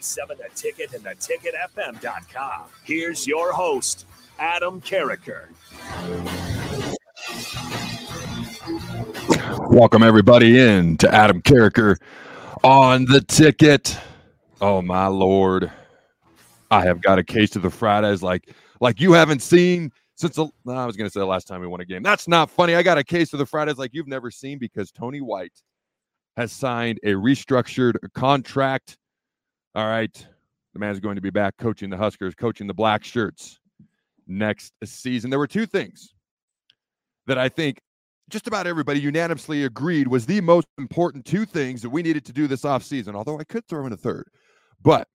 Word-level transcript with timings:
1037 0.00 0.38
The 0.38 0.54
Ticket 0.54 0.94
and 0.94 1.04
theticketfm.com. 1.04 2.62
Here's 2.84 3.26
your 3.26 3.52
host, 3.52 4.06
Adam 4.38 4.80
Carriker. 4.80 5.48
Welcome 9.70 10.02
everybody 10.02 10.58
in 10.58 10.96
to 10.98 11.14
Adam 11.14 11.42
Carriker 11.42 11.96
on 12.64 13.04
the 13.04 13.20
ticket. 13.20 13.98
Oh 14.62 14.80
my 14.80 15.06
lord. 15.06 15.70
I 16.70 16.82
have 16.82 17.02
got 17.02 17.18
a 17.18 17.24
case 17.24 17.54
of 17.56 17.62
the 17.62 17.70
Fridays 17.70 18.22
like 18.22 18.54
like 18.80 19.00
you 19.00 19.12
haven't 19.12 19.40
seen 19.40 19.92
since 20.14 20.36
the, 20.36 20.48
no, 20.64 20.72
I 20.72 20.86
was 20.86 20.96
going 20.96 21.08
to 21.08 21.12
say 21.12 21.20
the 21.20 21.26
last 21.26 21.46
time 21.46 21.60
we 21.60 21.66
won 21.66 21.80
a 21.80 21.84
game. 21.84 22.02
That's 22.02 22.26
not 22.26 22.50
funny. 22.50 22.74
I 22.74 22.82
got 22.82 22.96
a 22.96 23.04
case 23.04 23.34
of 23.34 23.38
the 23.38 23.46
Fridays 23.46 23.76
like 23.76 23.90
you've 23.92 24.08
never 24.08 24.30
seen 24.30 24.58
because 24.58 24.90
Tony 24.90 25.20
White 25.20 25.62
has 26.36 26.52
signed 26.52 27.00
a 27.02 27.12
restructured 27.12 27.96
contract 28.14 28.96
all 29.74 29.86
right, 29.86 30.26
the 30.72 30.80
man's 30.80 31.00
going 31.00 31.16
to 31.16 31.20
be 31.20 31.30
back 31.30 31.56
coaching 31.56 31.90
the 31.90 31.96
Huskers, 31.96 32.34
coaching 32.34 32.66
the 32.66 32.74
Black 32.74 33.04
Shirts 33.04 33.60
next 34.26 34.72
season. 34.84 35.30
There 35.30 35.38
were 35.38 35.46
two 35.46 35.66
things 35.66 36.14
that 37.26 37.38
I 37.38 37.48
think 37.48 37.80
just 38.30 38.46
about 38.46 38.66
everybody 38.66 39.00
unanimously 39.00 39.64
agreed 39.64 40.08
was 40.08 40.26
the 40.26 40.40
most 40.40 40.66
important 40.78 41.24
two 41.24 41.44
things 41.44 41.82
that 41.82 41.90
we 41.90 42.02
needed 42.02 42.24
to 42.26 42.32
do 42.32 42.46
this 42.46 42.62
offseason, 42.62 43.14
although 43.14 43.38
I 43.38 43.44
could 43.44 43.66
throw 43.66 43.86
in 43.86 43.92
a 43.92 43.96
third. 43.96 44.28
But 44.82 45.08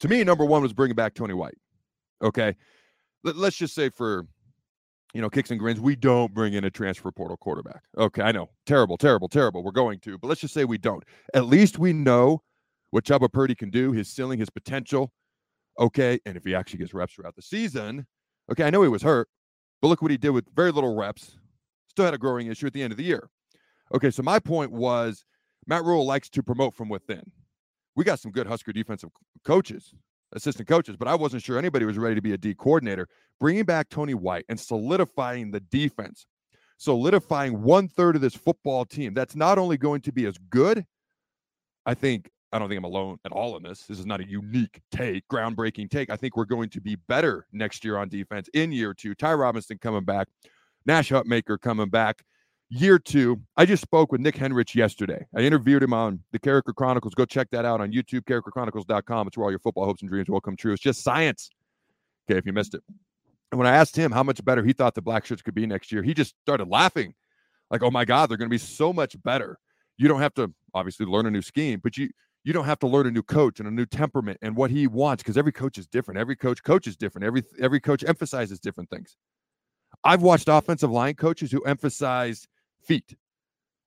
to 0.00 0.08
me, 0.08 0.24
number 0.24 0.44
one 0.44 0.62
was 0.62 0.72
bringing 0.72 0.96
back 0.96 1.14
Tony 1.14 1.34
White. 1.34 1.58
Okay. 2.22 2.56
Let, 3.24 3.36
us 3.36 3.54
just 3.54 3.74
say 3.74 3.88
for, 3.90 4.26
you 5.12 5.20
know, 5.20 5.28
kicks 5.28 5.50
and 5.50 5.60
grins, 5.60 5.80
we 5.80 5.96
don't 5.96 6.32
bring 6.32 6.54
in 6.54 6.64
a 6.64 6.70
transfer 6.70 7.10
portal 7.12 7.36
quarterback. 7.36 7.82
Okay. 7.98 8.22
I 8.22 8.32
know. 8.32 8.48
Terrible, 8.66 8.96
terrible, 8.96 9.28
terrible. 9.28 9.62
We're 9.62 9.72
going 9.72 9.98
to, 10.00 10.18
but 10.18 10.28
let's 10.28 10.40
just 10.40 10.54
say 10.54 10.64
we 10.64 10.78
don't. 10.78 11.04
At 11.34 11.46
least 11.46 11.78
we 11.78 11.92
know 11.92 12.42
what 12.92 13.04
Chubba 13.04 13.32
Purdy 13.32 13.54
can 13.54 13.70
do, 13.70 13.90
his 13.92 14.08
ceiling, 14.08 14.38
his 14.38 14.50
potential. 14.50 15.12
Okay. 15.78 16.20
And 16.24 16.36
if 16.36 16.44
he 16.44 16.54
actually 16.54 16.78
gets 16.78 16.94
reps 16.94 17.14
throughout 17.14 17.34
the 17.34 17.42
season, 17.42 18.06
okay, 18.50 18.64
I 18.64 18.70
know 18.70 18.82
he 18.82 18.88
was 18.88 19.02
hurt, 19.02 19.28
but 19.80 19.88
look 19.88 20.02
what 20.02 20.10
he 20.10 20.18
did 20.18 20.30
with 20.30 20.46
very 20.54 20.70
little 20.70 20.94
reps 20.94 21.38
still 21.88 22.04
had 22.04 22.14
a 22.14 22.18
growing 22.18 22.46
issue 22.46 22.66
at 22.66 22.74
the 22.74 22.82
end 22.82 22.92
of 22.92 22.98
the 22.98 23.04
year. 23.04 23.30
Okay, 23.94 24.10
so 24.10 24.22
my 24.22 24.38
point 24.38 24.72
was 24.72 25.24
Matt 25.66 25.84
Rhule 25.84 26.04
likes 26.04 26.28
to 26.30 26.42
promote 26.42 26.74
from 26.74 26.88
within. 26.88 27.22
We 27.96 28.04
got 28.04 28.20
some 28.20 28.30
good 28.30 28.46
Husker 28.46 28.72
defensive 28.72 29.10
coaches, 29.44 29.94
assistant 30.32 30.68
coaches, 30.68 30.96
but 30.96 31.08
I 31.08 31.14
wasn't 31.14 31.42
sure 31.42 31.58
anybody 31.58 31.84
was 31.84 31.98
ready 31.98 32.14
to 32.14 32.22
be 32.22 32.32
a 32.32 32.38
D 32.38 32.54
coordinator. 32.54 33.08
Bringing 33.40 33.64
back 33.64 33.88
Tony 33.88 34.14
White 34.14 34.44
and 34.48 34.60
solidifying 34.60 35.50
the 35.50 35.60
defense, 35.60 36.26
solidifying 36.76 37.62
one 37.62 37.88
third 37.88 38.16
of 38.16 38.22
this 38.22 38.34
football 38.34 38.84
team 38.84 39.14
that's 39.14 39.36
not 39.36 39.58
only 39.58 39.78
going 39.78 40.02
to 40.02 40.12
be 40.12 40.26
as 40.26 40.36
good, 40.50 40.84
I 41.86 41.94
think. 41.94 42.30
I 42.52 42.58
don't 42.58 42.68
think 42.68 42.78
I'm 42.78 42.84
alone 42.84 43.18
at 43.24 43.32
all 43.32 43.56
in 43.56 43.62
this. 43.62 43.84
This 43.84 43.98
is 43.98 44.04
not 44.04 44.20
a 44.20 44.28
unique 44.28 44.82
take, 44.90 45.26
groundbreaking 45.28 45.90
take. 45.90 46.10
I 46.10 46.16
think 46.16 46.36
we're 46.36 46.44
going 46.44 46.68
to 46.70 46.80
be 46.80 46.96
better 47.08 47.46
next 47.52 47.84
year 47.84 47.96
on 47.96 48.08
defense 48.08 48.48
in 48.52 48.72
year 48.72 48.92
two. 48.92 49.14
Ty 49.14 49.34
Robinson 49.34 49.78
coming 49.78 50.04
back, 50.04 50.28
Nash 50.84 51.10
Hutmacher 51.10 51.58
coming 51.60 51.88
back. 51.88 52.22
Year 52.68 52.98
two, 52.98 53.40
I 53.56 53.66
just 53.66 53.82
spoke 53.82 54.12
with 54.12 54.20
Nick 54.20 54.34
Henrich 54.34 54.74
yesterday. 54.74 55.26
I 55.36 55.40
interviewed 55.40 55.82
him 55.82 55.92
on 55.92 56.20
the 56.32 56.38
Carriker 56.38 56.74
Chronicles. 56.74 57.14
Go 57.14 57.24
check 57.24 57.48
that 57.50 57.64
out 57.64 57.80
on 57.80 57.92
YouTube, 57.92 58.22
carrikerchronicles.com. 58.22 59.26
It's 59.26 59.36
where 59.36 59.44
all 59.44 59.50
your 59.50 59.58
football 59.58 59.84
hopes 59.84 60.00
and 60.00 60.10
dreams 60.10 60.28
will 60.28 60.40
come 60.40 60.56
true. 60.56 60.72
It's 60.72 60.82
just 60.82 61.02
science. 61.02 61.50
Okay, 62.30 62.38
if 62.38 62.46
you 62.46 62.52
missed 62.52 62.74
it. 62.74 62.82
And 63.50 63.58
when 63.58 63.66
I 63.66 63.76
asked 63.76 63.94
him 63.94 64.10
how 64.10 64.22
much 64.22 64.42
better 64.42 64.64
he 64.64 64.72
thought 64.72 64.94
the 64.94 65.02
Black 65.02 65.26
Shirts 65.26 65.42
could 65.42 65.54
be 65.54 65.66
next 65.66 65.92
year, 65.92 66.02
he 66.02 66.14
just 66.14 66.34
started 66.40 66.68
laughing. 66.68 67.14
Like, 67.70 67.82
oh 67.82 67.90
my 67.90 68.06
God, 68.06 68.30
they're 68.30 68.38
going 68.38 68.48
to 68.48 68.54
be 68.54 68.58
so 68.58 68.92
much 68.92 69.22
better. 69.22 69.58
You 69.98 70.08
don't 70.08 70.20
have 70.20 70.34
to 70.34 70.52
obviously 70.72 71.04
learn 71.04 71.26
a 71.26 71.30
new 71.30 71.42
scheme, 71.42 71.80
but 71.82 71.98
you 71.98 72.08
you 72.44 72.52
don't 72.52 72.64
have 72.64 72.78
to 72.80 72.86
learn 72.86 73.06
a 73.06 73.10
new 73.10 73.22
coach 73.22 73.60
and 73.60 73.68
a 73.68 73.72
new 73.72 73.86
temperament 73.86 74.38
and 74.42 74.56
what 74.56 74.70
he 74.70 74.86
wants 74.86 75.22
because 75.22 75.36
every 75.36 75.52
coach 75.52 75.78
is 75.78 75.86
different. 75.86 76.18
Every 76.18 76.36
coach 76.36 76.62
coaches 76.62 76.96
different. 76.96 77.24
Every 77.24 77.44
every 77.60 77.80
coach 77.80 78.04
emphasizes 78.04 78.58
different 78.58 78.90
things. 78.90 79.16
I've 80.04 80.22
watched 80.22 80.48
offensive 80.48 80.90
line 80.90 81.14
coaches 81.14 81.52
who 81.52 81.62
emphasize 81.62 82.46
feet 82.82 83.14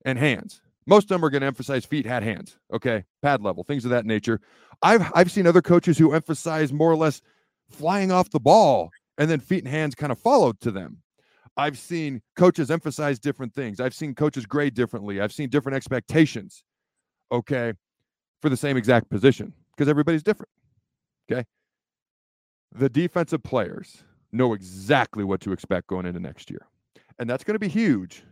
and 0.05 0.17
hands. 0.17 0.61
Most 0.88 1.05
of 1.05 1.09
them 1.09 1.25
are 1.25 1.29
going 1.29 1.41
to 1.41 1.47
emphasize 1.47 1.83
feet, 1.83 2.05
had 2.05 2.23
hands, 2.23 2.57
okay, 2.71 3.03
pad 3.23 3.41
level, 3.41 3.63
things 3.63 3.85
of 3.85 3.91
that 3.91 4.05
nature. 4.05 4.39
I've 4.81 5.11
I've 5.13 5.31
seen 5.31 5.47
other 5.47 5.61
coaches 5.61 5.97
who 5.97 6.13
emphasize 6.13 6.72
more 6.72 6.91
or 6.91 6.95
less 6.95 7.22
flying 7.69 8.11
off 8.11 8.29
the 8.29 8.40
ball 8.40 8.91
and 9.17 9.29
then 9.29 9.40
feet 9.40 9.63
and 9.63 9.73
hands 9.73 9.96
kind 9.96 10.11
of 10.11 10.19
followed 10.19 10.59
to 10.61 10.72
them. 10.72 11.02
I've 11.57 11.78
seen 11.78 12.22
coaches 12.35 12.69
emphasize 12.69 13.17
different 13.17 13.53
things. 13.53 13.79
I've 13.79 13.93
seen 13.93 14.13
coaches 14.13 14.46
grade 14.46 14.73
differently. 14.73 15.22
I've 15.22 15.31
seen 15.31 15.49
different 15.49 15.78
expectations, 15.78 16.63
okay, 17.31 17.73
for 18.41 18.49
the 18.49 18.58
same 18.58 18.78
exact 18.78 19.09
position 19.09 19.53
because 19.76 19.90
everybody's 19.90 20.23
different. 20.23 20.49
Okay. 21.32 21.46
The 22.72 22.90
defensive 22.90 23.43
players 23.43 24.03
know 24.32 24.53
exactly 24.53 25.23
what 25.23 25.41
to 25.41 25.52
expect 25.52 25.87
going 25.87 26.05
into 26.05 26.20
next 26.20 26.49
year. 26.49 26.67
And 27.17 27.29
that's 27.29 27.43
going 27.43 27.55
to 27.55 27.59
be 27.59 27.70
huge. 27.70 28.23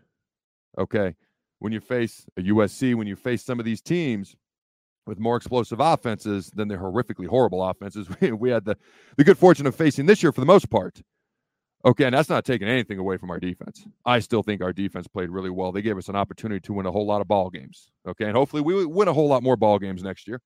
Okay. 0.78 1.16
When 1.60 1.72
you 1.72 1.80
face 1.80 2.26
a 2.38 2.42
USC, 2.42 2.96
when 2.96 3.08
you 3.08 3.16
face 3.16 3.44
some 3.44 3.60
of 3.60 3.66
these 3.66 3.82
teams 3.82 4.36
with 5.06 5.20
more 5.20 5.38
explosive 5.38 5.80
offenses 5.80 6.52
than 6.54 6.68
their 6.68 6.80
horrifically 6.80 7.28
horrible 7.28 7.64
offenses, 7.64 8.08
we, 8.20 8.32
we 8.34 8.50
had 8.50 8.66
the, 8.66 8.78
the 9.18 9.24
good 9.24 9.38
fortune 9.38 9.66
of 9.66 9.76
facing 9.76 10.06
this 10.06 10.22
year 10.22 10.32
for 10.32 10.42
the 10.42 10.48
most 10.48 10.70
part. 10.70 11.02
Okay, 11.86 12.06
and 12.06 12.16
that's 12.16 12.30
not 12.30 12.46
taking 12.46 12.68
anything 12.68 12.98
away 12.98 13.18
from 13.18 13.30
our 13.30 13.40
defense. 13.40 13.86
I 14.06 14.20
still 14.20 14.42
think 14.42 14.62
our 14.62 14.72
defense 14.72 15.06
played 15.08 15.30
really 15.30 15.50
well. 15.50 15.74
They 15.74 15.82
gave 15.82 15.98
us 15.98 16.08
an 16.08 16.16
opportunity 16.16 16.62
to 16.62 16.74
win 16.74 16.86
a 16.86 16.92
whole 16.92 17.06
lot 17.06 17.20
of 17.20 17.28
ball 17.28 17.50
games. 17.50 17.90
Okay, 18.08 18.26
and 18.26 18.36
hopefully 18.36 18.62
we 18.62 18.86
win 18.86 19.10
a 19.10 19.14
whole 19.14 19.28
lot 19.28 19.44
more 19.44 19.58
ball 19.58 19.80
games 19.80 20.02
next 20.02 20.28
year. 20.28 20.40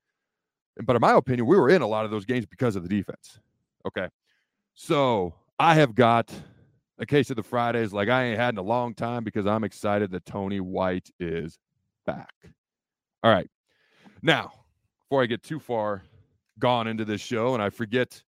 But 0.83 0.95
in 0.95 1.01
my 1.01 1.13
opinion, 1.13 1.47
we 1.47 1.57
were 1.57 1.69
in 1.69 1.81
a 1.81 1.87
lot 1.87 2.05
of 2.05 2.11
those 2.11 2.25
games 2.25 2.45
because 2.45 2.75
of 2.75 2.83
the 2.83 2.89
defense. 2.89 3.39
Okay. 3.87 4.07
So 4.73 5.33
I 5.59 5.73
have 5.75 5.95
got 5.95 6.31
a 6.99 7.05
case 7.05 7.29
of 7.29 7.35
the 7.35 7.43
Fridays 7.43 7.93
like 7.93 8.09
I 8.09 8.25
ain't 8.25 8.39
had 8.39 8.53
in 8.53 8.57
a 8.57 8.63
long 8.63 8.93
time 8.93 9.23
because 9.23 9.45
I'm 9.45 9.63
excited 9.63 10.11
that 10.11 10.25
Tony 10.25 10.59
White 10.59 11.09
is 11.19 11.57
back. 12.05 12.33
All 13.23 13.31
right. 13.31 13.49
Now, 14.21 14.51
before 14.99 15.23
I 15.23 15.25
get 15.25 15.43
too 15.43 15.59
far 15.59 16.03
gone 16.59 16.87
into 16.87 17.05
this 17.05 17.21
show 17.21 17.53
and 17.53 17.61
I 17.61 17.69
forget 17.69 18.23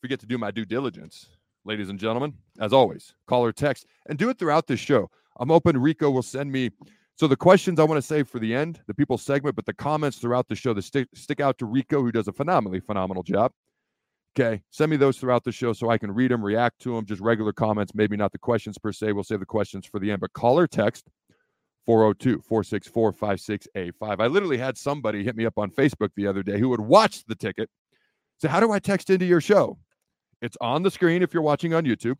forget 0.00 0.20
to 0.20 0.26
do 0.26 0.38
my 0.38 0.50
due 0.50 0.64
diligence, 0.64 1.28
ladies 1.66 1.88
and 1.88 1.98
gentlemen, 1.98 2.32
as 2.60 2.72
always, 2.72 3.14
call 3.26 3.44
or 3.44 3.52
text 3.52 3.86
and 4.06 4.18
do 4.18 4.30
it 4.30 4.38
throughout 4.38 4.66
this 4.66 4.80
show. 4.80 5.10
I'm 5.38 5.50
open. 5.50 5.76
Rico 5.76 6.10
will 6.10 6.22
send 6.22 6.50
me. 6.50 6.70
So 7.16 7.26
the 7.26 7.36
questions 7.36 7.80
I 7.80 7.84
want 7.84 7.98
to 7.98 8.06
save 8.06 8.28
for 8.28 8.38
the 8.38 8.54
end, 8.54 8.80
the 8.86 8.94
people 8.94 9.18
segment, 9.18 9.56
but 9.56 9.66
the 9.66 9.74
comments 9.74 10.18
throughout 10.18 10.48
the 10.48 10.54
show 10.54 10.72
that 10.74 10.82
stick 10.82 11.08
stick 11.14 11.40
out 11.40 11.58
to 11.58 11.66
Rico, 11.66 12.02
who 12.02 12.12
does 12.12 12.28
a 12.28 12.32
phenomenally 12.32 12.80
phenomenal 12.80 13.22
job. 13.22 13.52
Okay, 14.38 14.62
send 14.70 14.90
me 14.90 14.98
those 14.98 15.16
throughout 15.16 15.44
the 15.44 15.52
show 15.52 15.72
so 15.72 15.88
I 15.88 15.96
can 15.96 16.12
read 16.12 16.30
them, 16.30 16.44
react 16.44 16.78
to 16.82 16.94
them, 16.94 17.06
just 17.06 17.22
regular 17.22 17.54
comments, 17.54 17.94
maybe 17.94 18.18
not 18.18 18.32
the 18.32 18.38
questions 18.38 18.76
per 18.76 18.92
se. 18.92 19.12
We'll 19.12 19.24
save 19.24 19.40
the 19.40 19.46
questions 19.46 19.86
for 19.86 19.98
the 19.98 20.10
end, 20.10 20.20
but 20.20 20.34
call 20.34 20.58
or 20.58 20.66
text 20.66 21.08
402 21.86 22.42
464 22.42 23.12
5685. 23.12 24.20
I 24.20 24.26
literally 24.26 24.58
had 24.58 24.76
somebody 24.76 25.24
hit 25.24 25.36
me 25.36 25.46
up 25.46 25.56
on 25.56 25.70
Facebook 25.70 26.10
the 26.16 26.26
other 26.26 26.42
day 26.42 26.58
who 26.58 26.68
would 26.68 26.80
watch 26.80 27.24
the 27.24 27.34
ticket. 27.34 27.70
Say, 28.42 28.48
How 28.48 28.60
do 28.60 28.72
I 28.72 28.78
text 28.78 29.08
into 29.08 29.24
your 29.24 29.40
show? 29.40 29.78
It's 30.42 30.56
on 30.60 30.82
the 30.82 30.90
screen 30.90 31.22
if 31.22 31.32
you're 31.32 31.42
watching 31.42 31.74
on 31.74 31.84
YouTube. 31.84 32.16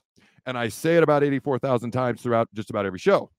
And 0.47 0.57
I 0.57 0.69
say 0.69 0.97
it 0.97 1.03
about 1.03 1.25
84,000 1.25 1.91
times 1.91 2.23
throughout 2.23 2.49
just 2.55 2.71
about 2.71 2.87
every 2.87 2.99
show. 2.99 3.31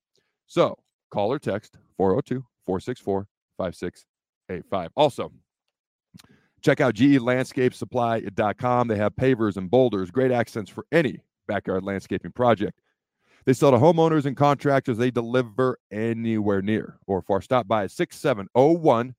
So 0.45 0.77
call 1.12 1.31
or 1.31 1.39
text 1.39 1.77
402 1.97 2.45
464 2.65 3.27
5685. 3.57 4.91
Also, 4.95 5.31
check 6.62 6.81
out 6.81 6.95
gelandscapesupply.com. 6.95 8.88
They 8.88 8.97
have 8.97 9.15
pavers 9.15 9.57
and 9.57 9.71
boulders, 9.71 10.12
great 10.12 10.31
accents 10.31 10.69
for 10.69 10.85
any 10.91 11.21
backyard 11.47 11.83
landscaping 11.83 12.31
project. 12.31 12.79
They 13.45 13.53
sell 13.53 13.71
to 13.71 13.77
homeowners 13.77 14.25
and 14.25 14.35
contractors. 14.35 14.97
They 14.97 15.09
deliver 15.09 15.79
anywhere 15.89 16.62
near 16.62 16.97
or 17.07 17.21
far. 17.21 17.41
Stop 17.41 17.65
by 17.65 17.85
at 17.85 17.91
6701 17.91 19.15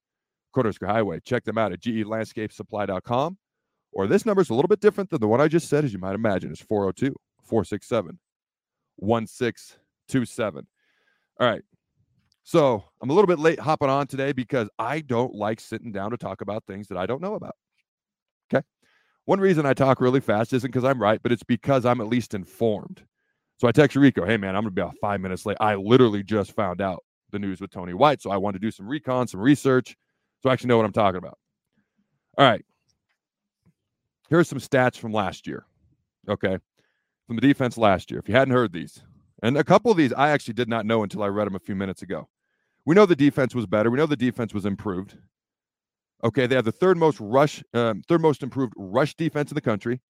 Cornhusker 0.55 0.87
Highway. 0.87 1.21
Check 1.21 1.45
them 1.45 1.57
out 1.57 1.73
at 1.73 1.81
gelandscapesupply.com. 1.81 3.39
Or 3.93 4.07
this 4.07 4.27
number 4.27 4.43
is 4.43 4.51
a 4.51 4.55
little 4.55 4.69
bit 4.69 4.81
different 4.81 5.11
than 5.11 5.21
the 5.21 5.29
one 5.29 5.41
I 5.41 5.49
just 5.49 5.69
said, 5.69 5.85
as 5.85 5.93
you 5.93 5.99
might 5.99 6.15
imagine. 6.15 6.51
It's 6.51 6.61
402 6.61 7.15
467 7.45 8.19
1627. 8.97 10.67
All 11.41 11.47
right. 11.47 11.63
So 12.45 12.85
I'm 13.03 13.11
a 13.11 13.13
little 13.13 13.27
bit 13.27 13.39
late 13.39 13.61
hopping 13.61 13.91
on 13.91 14.07
today 14.07 14.33
because 14.33 14.69
I 14.79 15.01
don't 15.01 15.35
like 15.35 15.61
sitting 15.61 15.93
down 15.93 16.11
to 16.13 16.17
talk 16.17 16.41
about 16.41 16.65
things 16.67 16.89
that 16.89 16.99
I 16.99 17.07
don't 17.07 17.21
know 17.21 17.35
about. 17.35 17.55
Okay. 18.53 18.65
One 19.27 19.41
reason 19.41 19.67
I 19.67 19.75
talk 19.75 20.01
really 20.01 20.21
fast 20.21 20.53
isn't 20.53 20.71
because 20.71 20.85
I'm 20.85 21.01
right, 21.01 21.23
but 21.23 21.31
it's 21.31 21.43
because 21.43 21.85
I'm 21.85 22.01
at 22.01 22.09
least 22.09 22.35
informed. 22.35 23.05
So 23.59 23.69
I 23.69 23.73
text 23.73 23.97
Rico, 23.97 24.25
hey 24.25 24.37
man, 24.37 24.57
I'm 24.57 24.63
gonna 24.63 24.71
be 24.71 24.81
about 24.81 24.97
five 25.01 25.21
minutes 25.21 25.45
late. 25.45 25.57
I 25.61 25.75
literally 25.75 26.23
just 26.23 26.53
found 26.53 26.81
out 26.81 27.05
the 27.33 27.39
news 27.39 27.61
with 27.61 27.71
Tony 27.71 27.93
White. 27.93 28.23
So 28.23 28.31
I 28.31 28.37
want 28.37 28.55
to 28.55 28.61
do 28.61 28.71
some 28.71 28.89
recon, 28.89 29.27
some 29.27 29.41
research, 29.41 29.97
so 30.43 30.49
I 30.49 30.53
actually 30.53 30.69
know 30.69 30.77
what 30.77 30.87
I'm 30.87 30.93
talking 30.93 31.19
about. 31.19 31.37
All 32.39 32.47
right. 32.47 32.65
Here's 34.29 34.49
some 34.49 34.59
stats 34.59 34.97
from 34.97 35.13
last 35.13 35.47
year. 35.47 35.65
Okay. 36.29 36.59
From 37.27 37.37
the 37.37 37.43
defense 37.43 37.79
last 37.79 38.11
year. 38.11 38.21
If 38.21 38.29
you 38.29 38.35
hadn't 38.35 38.55
heard 38.55 38.73
these, 38.73 39.03
and 39.43 39.57
a 39.57 39.65
couple 39.65 39.91
of 39.91 39.97
these 39.97 40.13
I 40.13 40.31
actually 40.31 40.55
did 40.55 40.69
not 40.69 40.87
know 40.87 41.03
until 41.03 41.23
I 41.23 41.29
read 41.29 41.47
them 41.47 41.55
a 41.55 41.61
few 41.61 41.75
minutes 41.75 42.03
ago. 42.03 42.29
We 42.85 42.95
know 42.95 43.07
the 43.07 43.17
defense 43.17 43.55
was 43.55 43.67
better. 43.67 43.91
We 43.91 43.99
know 43.99 44.07
the 44.07 44.17
defense 44.17 44.55
was 44.55 44.65
improved. 44.65 45.17
Okay, 46.25 46.47
they 46.47 46.57
have 46.57 46.65
the 46.65 46.73
third 46.73 46.97
most 46.97 47.21
rush, 47.21 47.63
um, 47.75 48.03
third 48.09 48.21
most 48.21 48.43
improved 48.43 48.73
rush 48.77 49.15
defense 49.15 49.51
in 49.51 49.55
the 49.55 49.61
country, 49.61 50.01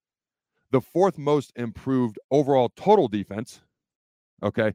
the 0.70 0.80
fourth 0.80 1.18
most 1.18 1.52
improved 1.56 2.18
overall 2.30 2.70
total 2.76 3.08
defense. 3.08 3.60
Okay, 4.42 4.72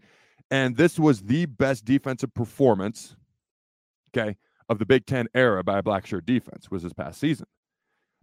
and 0.51 0.75
this 0.75 1.00
was 1.00 1.22
the 1.22 1.45
best 1.45 1.86
defensive 1.86 2.34
performance. 2.34 3.16
Okay, 4.16 4.36
of 4.69 4.78
the 4.78 4.86
Big 4.86 5.06
Ten 5.06 5.28
era 5.34 5.63
by 5.63 5.80
a 5.80 5.84
black 5.84 6.06
shirt 6.06 6.25
defense 6.25 6.69
was 6.69 6.84
this 6.84 6.94
past 6.94 7.19
season. 7.19 7.48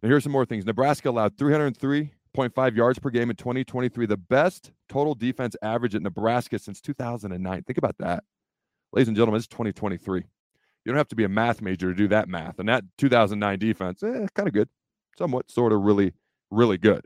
Now 0.03 0.09
here's 0.09 0.23
some 0.23 0.33
more 0.33 0.47
things. 0.47 0.65
Nebraska 0.65 1.11
allowed 1.11 1.37
303.5 1.37 2.77
yards 2.77 2.99
per 2.99 3.11
game 3.11 3.31
in 3.31 3.37
2023, 3.37 4.07
the 4.07 4.17
best 4.17 4.73
total 4.89 5.15
defense 5.15 5.57
average 5.63 5.95
at 5.95 6.03
Nebraska 6.03 6.59
since 6.59 6.81
2009. 6.81 7.63
Think 7.65 7.79
about 7.79 7.99
that 7.99 8.25
ladies 8.93 9.09
and 9.09 9.17
gentlemen, 9.17 9.39
it's 9.39 9.47
2023. 9.47 10.21
You 10.21 10.93
don't 10.93 10.97
have 10.97 11.09
to 11.09 11.17
be 11.17 11.25
a 11.25 11.29
math 11.29 11.61
major 11.61 11.89
to 11.89 11.95
do 11.95 12.09
that 12.09 12.29
math. 12.29 12.59
And 12.59 12.69
that 12.69 12.85
2009 12.99 13.59
defense, 13.59 14.03
eh, 14.03 14.27
kind 14.35 14.49
of 14.49 14.55
good, 14.55 14.69
somewhat, 15.17 15.51
sort 15.51 15.73
of, 15.73 15.83
really, 15.83 16.13
really 16.51 16.79
good. 16.79 17.05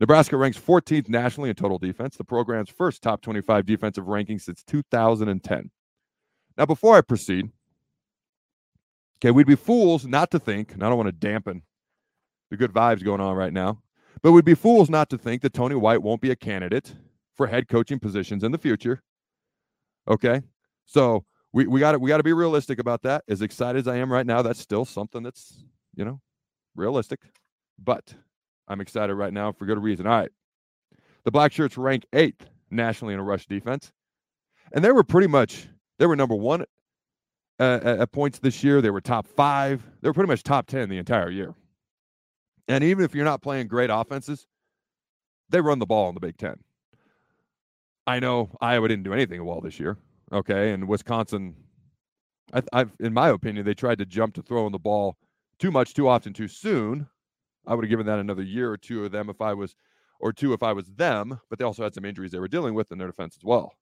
Nebraska 0.00 0.36
ranks 0.36 0.58
14th 0.58 1.08
nationally 1.08 1.48
in 1.48 1.54
total 1.54 1.78
defense, 1.78 2.16
the 2.16 2.24
program's 2.24 2.70
first 2.70 3.02
top 3.02 3.22
25 3.22 3.64
defensive 3.64 4.08
ranking 4.08 4.38
since 4.38 4.64
2010. 4.64 5.70
Now, 6.58 6.66
before 6.66 6.96
I 6.96 7.00
proceed, 7.00 7.50
okay, 9.18 9.30
we'd 9.30 9.46
be 9.46 9.54
fools 9.54 10.04
not 10.04 10.30
to 10.32 10.40
think, 10.40 10.72
and 10.72 10.82
I 10.82 10.88
don't 10.88 10.98
want 10.98 11.08
to 11.08 11.12
dampen 11.12 11.62
the 12.52 12.58
good 12.58 12.72
vibes 12.72 13.02
going 13.02 13.20
on 13.20 13.34
right 13.34 13.52
now, 13.52 13.80
but 14.20 14.32
we'd 14.32 14.44
be 14.44 14.54
fools 14.54 14.90
not 14.90 15.08
to 15.08 15.16
think 15.16 15.40
that 15.40 15.54
Tony 15.54 15.74
White 15.74 16.02
won't 16.02 16.20
be 16.20 16.30
a 16.30 16.36
candidate 16.36 16.94
for 17.34 17.46
head 17.46 17.66
coaching 17.66 17.98
positions 17.98 18.44
in 18.44 18.52
the 18.52 18.58
future. 18.58 19.02
Okay. 20.06 20.42
So 20.84 21.24
we 21.54 21.66
we 21.66 21.80
got 21.80 21.98
we 21.98 22.08
got 22.08 22.18
to 22.18 22.22
be 22.22 22.34
realistic 22.34 22.78
about 22.78 23.00
that. 23.02 23.24
As 23.26 23.40
excited 23.40 23.78
as 23.78 23.88
I 23.88 23.96
am 23.96 24.12
right 24.12 24.26
now, 24.26 24.42
that's 24.42 24.60
still 24.60 24.84
something 24.84 25.22
that's 25.22 25.64
you 25.94 26.04
know 26.04 26.20
realistic. 26.76 27.20
But 27.82 28.14
I'm 28.68 28.82
excited 28.82 29.14
right 29.14 29.32
now 29.32 29.52
for 29.52 29.64
good 29.64 29.82
reason. 29.82 30.06
All 30.06 30.18
right, 30.18 30.30
the 31.24 31.30
Black 31.30 31.52
Shirts 31.52 31.78
rank 31.78 32.04
eighth 32.12 32.50
nationally 32.70 33.14
in 33.14 33.20
a 33.20 33.24
rush 33.24 33.46
defense, 33.46 33.92
and 34.74 34.84
they 34.84 34.92
were 34.92 35.04
pretty 35.04 35.26
much 35.26 35.68
they 35.98 36.04
were 36.04 36.16
number 36.16 36.34
one 36.34 36.66
uh, 37.58 37.80
at, 37.82 38.00
at 38.00 38.12
points 38.12 38.40
this 38.40 38.62
year. 38.62 38.82
They 38.82 38.90
were 38.90 39.00
top 39.00 39.26
five. 39.26 39.82
They 40.02 40.08
were 40.10 40.14
pretty 40.14 40.28
much 40.28 40.42
top 40.42 40.66
ten 40.66 40.90
the 40.90 40.98
entire 40.98 41.30
year. 41.30 41.54
And 42.68 42.84
even 42.84 43.04
if 43.04 43.14
you're 43.14 43.24
not 43.24 43.42
playing 43.42 43.68
great 43.68 43.90
offenses, 43.90 44.46
they 45.50 45.60
run 45.60 45.78
the 45.78 45.86
ball 45.86 46.08
in 46.08 46.14
the 46.14 46.20
Big 46.20 46.36
Ten. 46.36 46.56
I 48.06 48.20
know 48.20 48.50
Iowa 48.60 48.88
didn't 48.88 49.04
do 49.04 49.12
anything 49.12 49.44
well 49.44 49.60
this 49.60 49.78
year. 49.78 49.96
Okay, 50.32 50.72
and 50.72 50.88
Wisconsin, 50.88 51.54
I, 52.52 52.62
I've, 52.72 52.92
in 53.00 53.12
my 53.12 53.28
opinion, 53.28 53.66
they 53.66 53.74
tried 53.74 53.98
to 53.98 54.06
jump 54.06 54.34
to 54.34 54.42
throwing 54.42 54.72
the 54.72 54.78
ball 54.78 55.16
too 55.58 55.70
much, 55.70 55.94
too 55.94 56.08
often, 56.08 56.32
too 56.32 56.48
soon. 56.48 57.06
I 57.66 57.74
would 57.74 57.84
have 57.84 57.90
given 57.90 58.06
that 58.06 58.18
another 58.18 58.42
year 58.42 58.72
or 58.72 58.76
two 58.76 59.04
of 59.04 59.12
them 59.12 59.28
if 59.28 59.40
I 59.40 59.54
was, 59.54 59.76
or 60.20 60.32
two 60.32 60.52
if 60.52 60.62
I 60.62 60.72
was 60.72 60.86
them. 60.86 61.38
But 61.50 61.58
they 61.58 61.64
also 61.64 61.82
had 61.82 61.94
some 61.94 62.04
injuries 62.04 62.32
they 62.32 62.38
were 62.38 62.48
dealing 62.48 62.74
with 62.74 62.90
in 62.90 62.98
their 62.98 63.08
defense 63.08 63.36
as 63.36 63.44
well. 63.44 63.72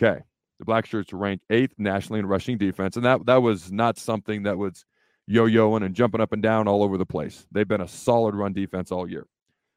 Okay, 0.00 0.20
the 0.58 0.64
Black 0.64 0.86
Shirts 0.86 1.12
ranked 1.12 1.44
eighth 1.50 1.74
nationally 1.76 2.20
in 2.20 2.26
rushing 2.26 2.56
defense, 2.56 2.96
and 2.96 3.04
that 3.04 3.26
that 3.26 3.42
was 3.42 3.72
not 3.72 3.98
something 3.98 4.44
that 4.44 4.56
was 4.56 4.84
yo-yoing 5.28 5.84
and 5.84 5.94
jumping 5.94 6.20
up 6.20 6.32
and 6.32 6.42
down 6.42 6.66
all 6.66 6.82
over 6.82 6.96
the 6.96 7.06
place. 7.06 7.46
They've 7.52 7.68
been 7.68 7.82
a 7.82 7.88
solid 7.88 8.34
run 8.34 8.54
defense 8.54 8.90
all 8.90 9.08
year. 9.08 9.26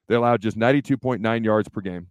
They 0.08 0.16
allowed 0.16 0.42
just 0.42 0.58
92.9 0.58 1.44
yards 1.44 1.70
per 1.70 1.82
game, 1.82 2.08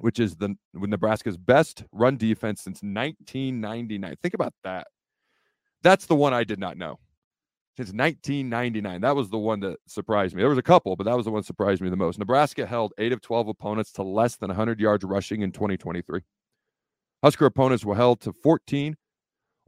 which 0.00 0.18
is 0.18 0.36
the 0.36 0.56
Nebraska's 0.74 1.36
best 1.36 1.84
run 1.92 2.16
defense 2.16 2.62
since 2.62 2.82
1999. 2.82 4.16
Think 4.22 4.34
about 4.34 4.52
that. 4.64 4.88
That's 5.82 6.06
the 6.06 6.16
one 6.16 6.34
I 6.34 6.44
did 6.44 6.58
not 6.58 6.76
know. 6.76 6.98
Since 7.76 7.92
1999. 7.92 9.00
That 9.00 9.16
was 9.16 9.30
the 9.30 9.38
one 9.38 9.60
that 9.60 9.78
surprised 9.86 10.34
me. 10.34 10.42
There 10.42 10.48
was 10.48 10.58
a 10.58 10.62
couple, 10.62 10.96
but 10.96 11.04
that 11.04 11.16
was 11.16 11.24
the 11.24 11.30
one 11.30 11.40
that 11.40 11.46
surprised 11.46 11.80
me 11.80 11.88
the 11.88 11.96
most. 11.96 12.18
Nebraska 12.18 12.66
held 12.66 12.92
8 12.98 13.12
of 13.12 13.22
12 13.22 13.48
opponents 13.48 13.92
to 13.92 14.02
less 14.02 14.36
than 14.36 14.48
100 14.48 14.80
yards 14.80 15.04
rushing 15.04 15.42
in 15.42 15.52
2023. 15.52 16.20
Husker 17.22 17.46
opponents 17.46 17.84
were 17.84 17.94
held 17.94 18.20
to 18.22 18.32
14 18.32 18.96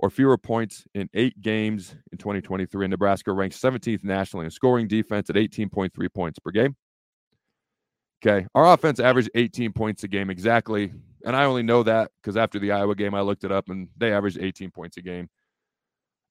or 0.03 0.11
fewer 0.11 0.37
points 0.37 0.85
in 0.95 1.09
8 1.15 1.41
games 1.41 1.95
in 2.11 2.19
2023 2.19 2.85
and 2.85 2.91
Nebraska 2.91 3.33
ranked 3.33 3.57
17th 3.57 4.03
nationally 4.03 4.45
in 4.45 4.51
scoring 4.51 4.89
defense 4.89 5.31
at 5.31 5.37
18.3 5.37 5.91
points 6.13 6.41
per 6.41 6.51
game. 6.51 6.77
Okay. 8.25 8.47
Our 8.55 8.75
offense 8.75 8.99
averaged 8.99 9.31
18 9.35 9.73
points 9.73 10.03
a 10.03 10.09
game 10.09 10.29
exactly. 10.29 10.93
And 11.25 11.37
I 11.37 11.45
only 11.45 11.63
know 11.63 11.85
that 11.85 12.11
because 12.21 12.37
after 12.37 12.59
the 12.59 12.73
Iowa 12.73 12.97
game, 12.97 13.15
I 13.15 13.21
looked 13.21 13.45
it 13.45 13.53
up 13.53 13.69
and 13.69 13.89
they 13.97 14.13
averaged 14.13 14.39
18 14.41 14.73
points 14.73 14.97
a 14.97 15.03
game 15.03 15.29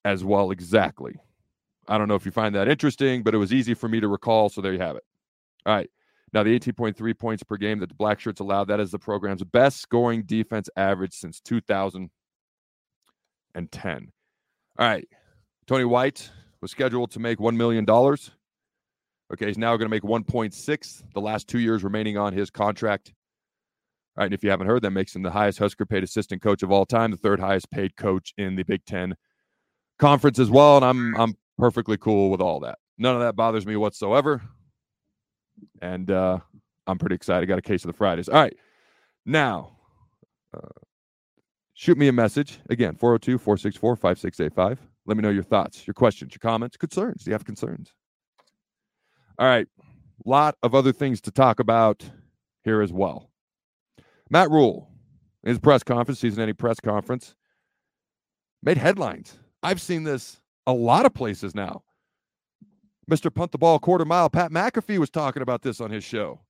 as 0.04 0.24
well, 0.24 0.52
exactly. 0.52 1.16
I 1.88 1.98
don't 1.98 2.10
know 2.10 2.16
if 2.16 2.26
you 2.26 2.32
find 2.32 2.54
that 2.56 2.68
interesting, 2.68 3.24
but 3.24 3.34
it 3.34 3.38
was 3.38 3.54
easy 3.54 3.74
for 3.74 3.88
me 3.88 4.02
to 4.02 4.10
recall. 4.10 4.50
So 4.50 4.60
there 4.60 4.74
you 4.74 4.80
have 4.80 4.98
it. 4.98 5.04
All 5.66 5.74
right. 5.74 5.90
Now, 6.34 6.44
the 6.44 6.58
18.3 6.58 7.18
points 7.18 7.44
per 7.44 7.58
game 7.58 7.80
that 7.80 7.90
the 7.90 7.96
Black 7.96 8.20
Shirts 8.20 8.40
allowed, 8.42 8.66
that 8.66 8.80
is 8.80 8.92
the 8.92 9.00
program's 9.00 9.44
best 9.44 9.82
scoring 9.82 10.24
defense 10.24 10.70
average 10.76 11.14
since 11.14 11.42
2010. 13.54 14.12
All 14.80 14.88
right. 14.88 15.08
Tony 15.68 15.86
White 15.86 16.30
was 16.62 16.72
scheduled 16.72 17.12
to 17.12 17.20
make 17.20 17.40
$1 17.40 17.56
million 17.56 17.86
Okay, 19.32 19.48
he's 19.48 19.58
now 19.58 19.78
going 19.78 19.86
to 19.86 19.90
make 19.90 20.04
1.6 20.04 21.04
the 21.14 21.22
last 21.22 21.48
two 21.48 21.60
years 21.60 21.84
remaining 21.86 22.18
on 22.18 22.34
his 22.34 22.50
contract. 22.50 23.14
All 24.18 24.24
right, 24.24 24.26
and 24.26 24.34
if 24.34 24.44
you 24.44 24.50
haven't 24.50 24.68
heard, 24.68 24.82
that 24.82 24.92
makes 24.92 25.16
him 25.16 25.24
the 25.24 25.32
highest 25.32 25.58
Husker 25.58 25.86
paid 25.86 26.04
assistant 26.04 26.42
coach 26.42 26.64
of 26.64 26.72
all 26.72 26.86
time, 26.86 27.12
the 27.12 27.18
third 27.18 27.40
highest 27.40 27.72
paid 27.72 27.96
coach 27.96 28.34
in 28.38 28.56
the 28.56 28.64
Big 28.64 28.84
Ten 28.86 29.16
conference 30.00 30.38
as 30.38 30.50
well. 30.50 30.76
And 30.76 30.86
I'm 30.86 31.16
I'm 31.16 31.38
perfectly 31.58 31.96
cool 31.96 32.30
with 32.30 32.42
all 32.42 32.60
that. 32.62 32.78
None 32.98 33.16
of 33.16 33.22
that 33.22 33.38
bothers 33.38 33.66
me 33.66 33.78
whatsoever. 33.78 34.42
And 35.82 36.12
uh, 36.12 36.40
I'm 36.86 36.98
pretty 36.98 37.16
excited. 37.16 37.46
Got 37.46 37.60
a 37.60 37.62
case 37.62 37.86
of 37.86 37.88
the 37.88 37.98
Fridays. 37.98 38.28
All 38.28 38.42
right. 38.42 38.58
Now, 39.26 39.78
uh, 40.54 40.68
shoot 41.82 41.98
me 41.98 42.08
a 42.08 42.14
message. 42.14 42.60
Again, 42.70 42.94
402 42.94 43.40
464 43.40 43.96
5685. 43.96 44.88
Let 45.08 45.18
me 45.18 45.24
know 45.24 45.32
your 45.32 45.42
thoughts, 45.42 45.88
your 45.88 45.96
questions, 45.96 46.32
your 46.32 46.40
comments, 46.40 46.78
concerns. 46.78 47.24
Do 47.24 47.32
you 47.32 47.34
have 47.34 47.44
concerns? 47.44 47.92
All 49.40 49.48
right. 49.48 49.68
Lot 50.24 50.56
of 50.62 50.76
other 50.76 50.94
things 50.94 51.20
to 51.22 51.32
talk 51.32 51.60
about 51.60 52.08
here 52.64 52.84
as 52.84 52.94
well. 52.94 53.32
Matt 54.30 54.52
Rhule, 54.52 54.92
his 55.44 55.58
press 55.58 55.82
conference, 55.82 56.20
season 56.20 56.42
ending 56.42 56.56
press 56.56 56.80
conference, 56.80 57.34
made 58.62 58.78
headlines. 58.78 59.40
I've 59.64 59.82
seen 59.82 60.04
this 60.04 60.40
a 60.68 60.74
lot 60.74 61.08
of 61.08 61.16
places 61.16 61.56
now. 61.56 61.82
Mr. 63.10 63.34
Punt 63.34 63.52
the 63.52 63.58
Ball 63.58 63.80
Quarter 63.80 64.06
Mile, 64.06 64.30
Pat 64.30 64.52
McAfee 64.52 65.00
was 65.00 65.10
talking 65.10 65.42
about 65.42 65.64
this 65.64 65.82
on 65.82 65.90
his 65.90 66.04
show. 66.04 66.42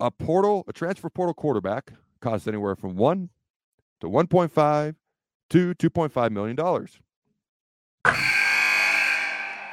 A 0.00 0.10
portal, 0.10 0.64
a 0.66 0.72
transfer 0.72 1.08
portal 1.08 1.34
quarterback 1.34 1.92
costs 2.20 2.48
anywhere 2.48 2.74
from 2.74 2.96
one 2.96 3.30
to 4.04 4.10
1.5 4.10 4.94
to 5.50 5.74
2.5 5.74 6.30
million 6.30 6.56
dollars. 6.56 6.98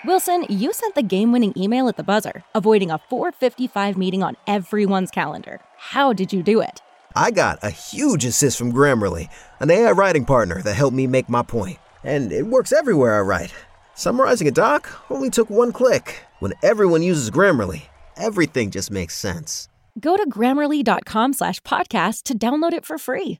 Wilson, 0.03 0.45
you 0.50 0.73
sent 0.73 0.95
the 0.95 1.03
game-winning 1.03 1.53
email 1.55 1.88
at 1.88 1.95
the 1.95 2.03
buzzer, 2.03 2.43
avoiding 2.55 2.89
a 2.89 2.97
4:55 2.97 3.97
meeting 3.97 4.23
on 4.23 4.35
everyone's 4.47 5.11
calendar. 5.11 5.61
How 5.77 6.11
did 6.13 6.33
you 6.33 6.41
do 6.41 6.59
it? 6.59 6.81
I 7.15 7.29
got 7.29 7.59
a 7.61 7.69
huge 7.69 8.25
assist 8.25 8.57
from 8.57 8.71
Grammarly, 8.71 9.27
an 9.59 9.69
AI 9.69 9.91
writing 9.91 10.25
partner 10.25 10.61
that 10.63 10.73
helped 10.75 10.95
me 10.95 11.05
make 11.07 11.29
my 11.29 11.43
point. 11.43 11.77
And 12.03 12.31
it 12.31 12.47
works 12.47 12.71
everywhere 12.71 13.17
I 13.17 13.21
write. 13.21 13.53
Summarizing 13.93 14.47
a 14.47 14.51
doc 14.51 14.89
only 15.11 15.29
took 15.29 15.50
one 15.50 15.71
click. 15.71 16.23
When 16.39 16.53
everyone 16.63 17.03
uses 17.03 17.29
Grammarly, 17.29 17.83
everything 18.17 18.71
just 18.71 18.89
makes 18.89 19.15
sense. 19.15 19.67
Go 20.00 20.15
to 20.17 20.27
grammarly.com 20.29 21.33
slash 21.33 21.59
podcast 21.61 22.23
to 22.23 22.38
download 22.38 22.73
it 22.73 22.85
for 22.85 22.97
free. 22.97 23.39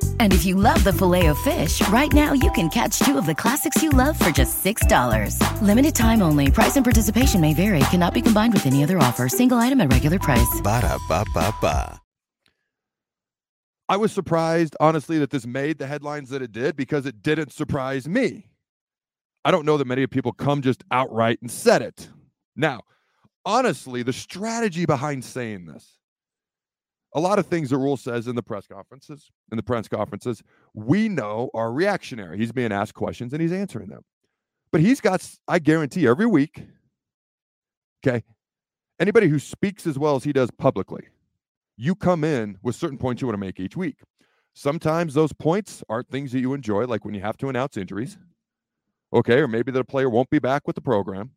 And 0.21 0.33
if 0.33 0.45
you 0.45 0.53
love 0.55 0.83
the 0.83 0.93
filet 0.93 1.25
of 1.27 1.37
fish, 1.39 1.81
right 1.89 2.13
now 2.13 2.31
you 2.33 2.51
can 2.51 2.69
catch 2.69 2.99
two 2.99 3.17
of 3.17 3.25
the 3.25 3.33
classics 3.33 3.81
you 3.81 3.89
love 3.89 4.17
for 4.19 4.29
just 4.29 4.63
$6. 4.63 5.61
Limited 5.63 5.95
time 5.95 6.21
only. 6.21 6.51
Price 6.51 6.75
and 6.75 6.85
participation 6.85 7.41
may 7.41 7.55
vary. 7.55 7.79
Cannot 7.89 8.13
be 8.13 8.21
combined 8.21 8.53
with 8.53 8.67
any 8.67 8.83
other 8.83 8.99
offer. 8.99 9.27
Single 9.27 9.57
item 9.57 9.81
at 9.81 9.91
regular 9.91 10.19
price. 10.19 10.61
Ba 10.63 10.81
da 10.81 10.99
ba 11.09 11.25
ba 11.33 11.51
ba. 11.59 11.99
I 13.89 13.97
was 13.97 14.11
surprised, 14.11 14.77
honestly, 14.79 15.17
that 15.17 15.31
this 15.31 15.47
made 15.47 15.79
the 15.79 15.87
headlines 15.87 16.29
that 16.29 16.43
it 16.43 16.51
did 16.51 16.75
because 16.75 17.07
it 17.07 17.23
didn't 17.23 17.51
surprise 17.51 18.07
me. 18.07 18.45
I 19.43 19.49
don't 19.49 19.65
know 19.65 19.77
that 19.77 19.87
many 19.87 20.05
people 20.05 20.33
come 20.33 20.61
just 20.61 20.83
outright 20.91 21.39
and 21.41 21.49
said 21.49 21.81
it. 21.81 22.09
Now, 22.55 22.81
honestly, 23.43 24.03
the 24.03 24.13
strategy 24.13 24.85
behind 24.85 25.25
saying 25.25 25.65
this, 25.65 25.97
a 27.13 27.19
lot 27.19 27.39
of 27.39 27.45
things 27.45 27.69
that 27.69 27.77
Rhule 27.77 27.97
says 27.97 28.27
in 28.27 28.35
the 28.35 28.43
press 28.43 28.67
conferences, 28.67 29.29
in 29.51 29.57
the 29.57 29.63
press 29.63 29.87
conferences, 29.87 30.41
we 30.73 31.09
know 31.09 31.49
are 31.53 31.71
reactionary. 31.71 32.37
He's 32.37 32.51
being 32.51 32.71
asked 32.71 32.93
questions 32.93 33.33
and 33.33 33.41
he's 33.41 33.51
answering 33.51 33.89
them. 33.89 34.03
But 34.71 34.81
he's 34.81 35.01
got, 35.01 35.27
I 35.47 35.59
guarantee, 35.59 36.07
every 36.07 36.25
week, 36.25 36.63
okay, 38.05 38.23
anybody 38.99 39.27
who 39.27 39.39
speaks 39.39 39.85
as 39.85 39.99
well 39.99 40.15
as 40.15 40.23
he 40.23 40.31
does 40.31 40.49
publicly, 40.51 41.07
you 41.75 41.95
come 41.95 42.23
in 42.23 42.57
with 42.63 42.75
certain 42.75 42.97
points 42.97 43.21
you 43.21 43.27
want 43.27 43.33
to 43.33 43.45
make 43.45 43.59
each 43.59 43.75
week. 43.75 43.97
Sometimes 44.53 45.13
those 45.13 45.33
points 45.33 45.83
aren't 45.89 46.09
things 46.09 46.31
that 46.31 46.39
you 46.39 46.53
enjoy, 46.53 46.85
like 46.85 47.03
when 47.03 47.13
you 47.13 47.21
have 47.21 47.37
to 47.37 47.49
announce 47.49 47.75
injuries, 47.75 48.17
okay, 49.13 49.39
or 49.39 49.47
maybe 49.47 49.71
the 49.71 49.83
player 49.83 50.09
won't 50.09 50.29
be 50.29 50.39
back 50.39 50.67
with 50.67 50.75
the 50.75 50.81
program. 50.81 51.31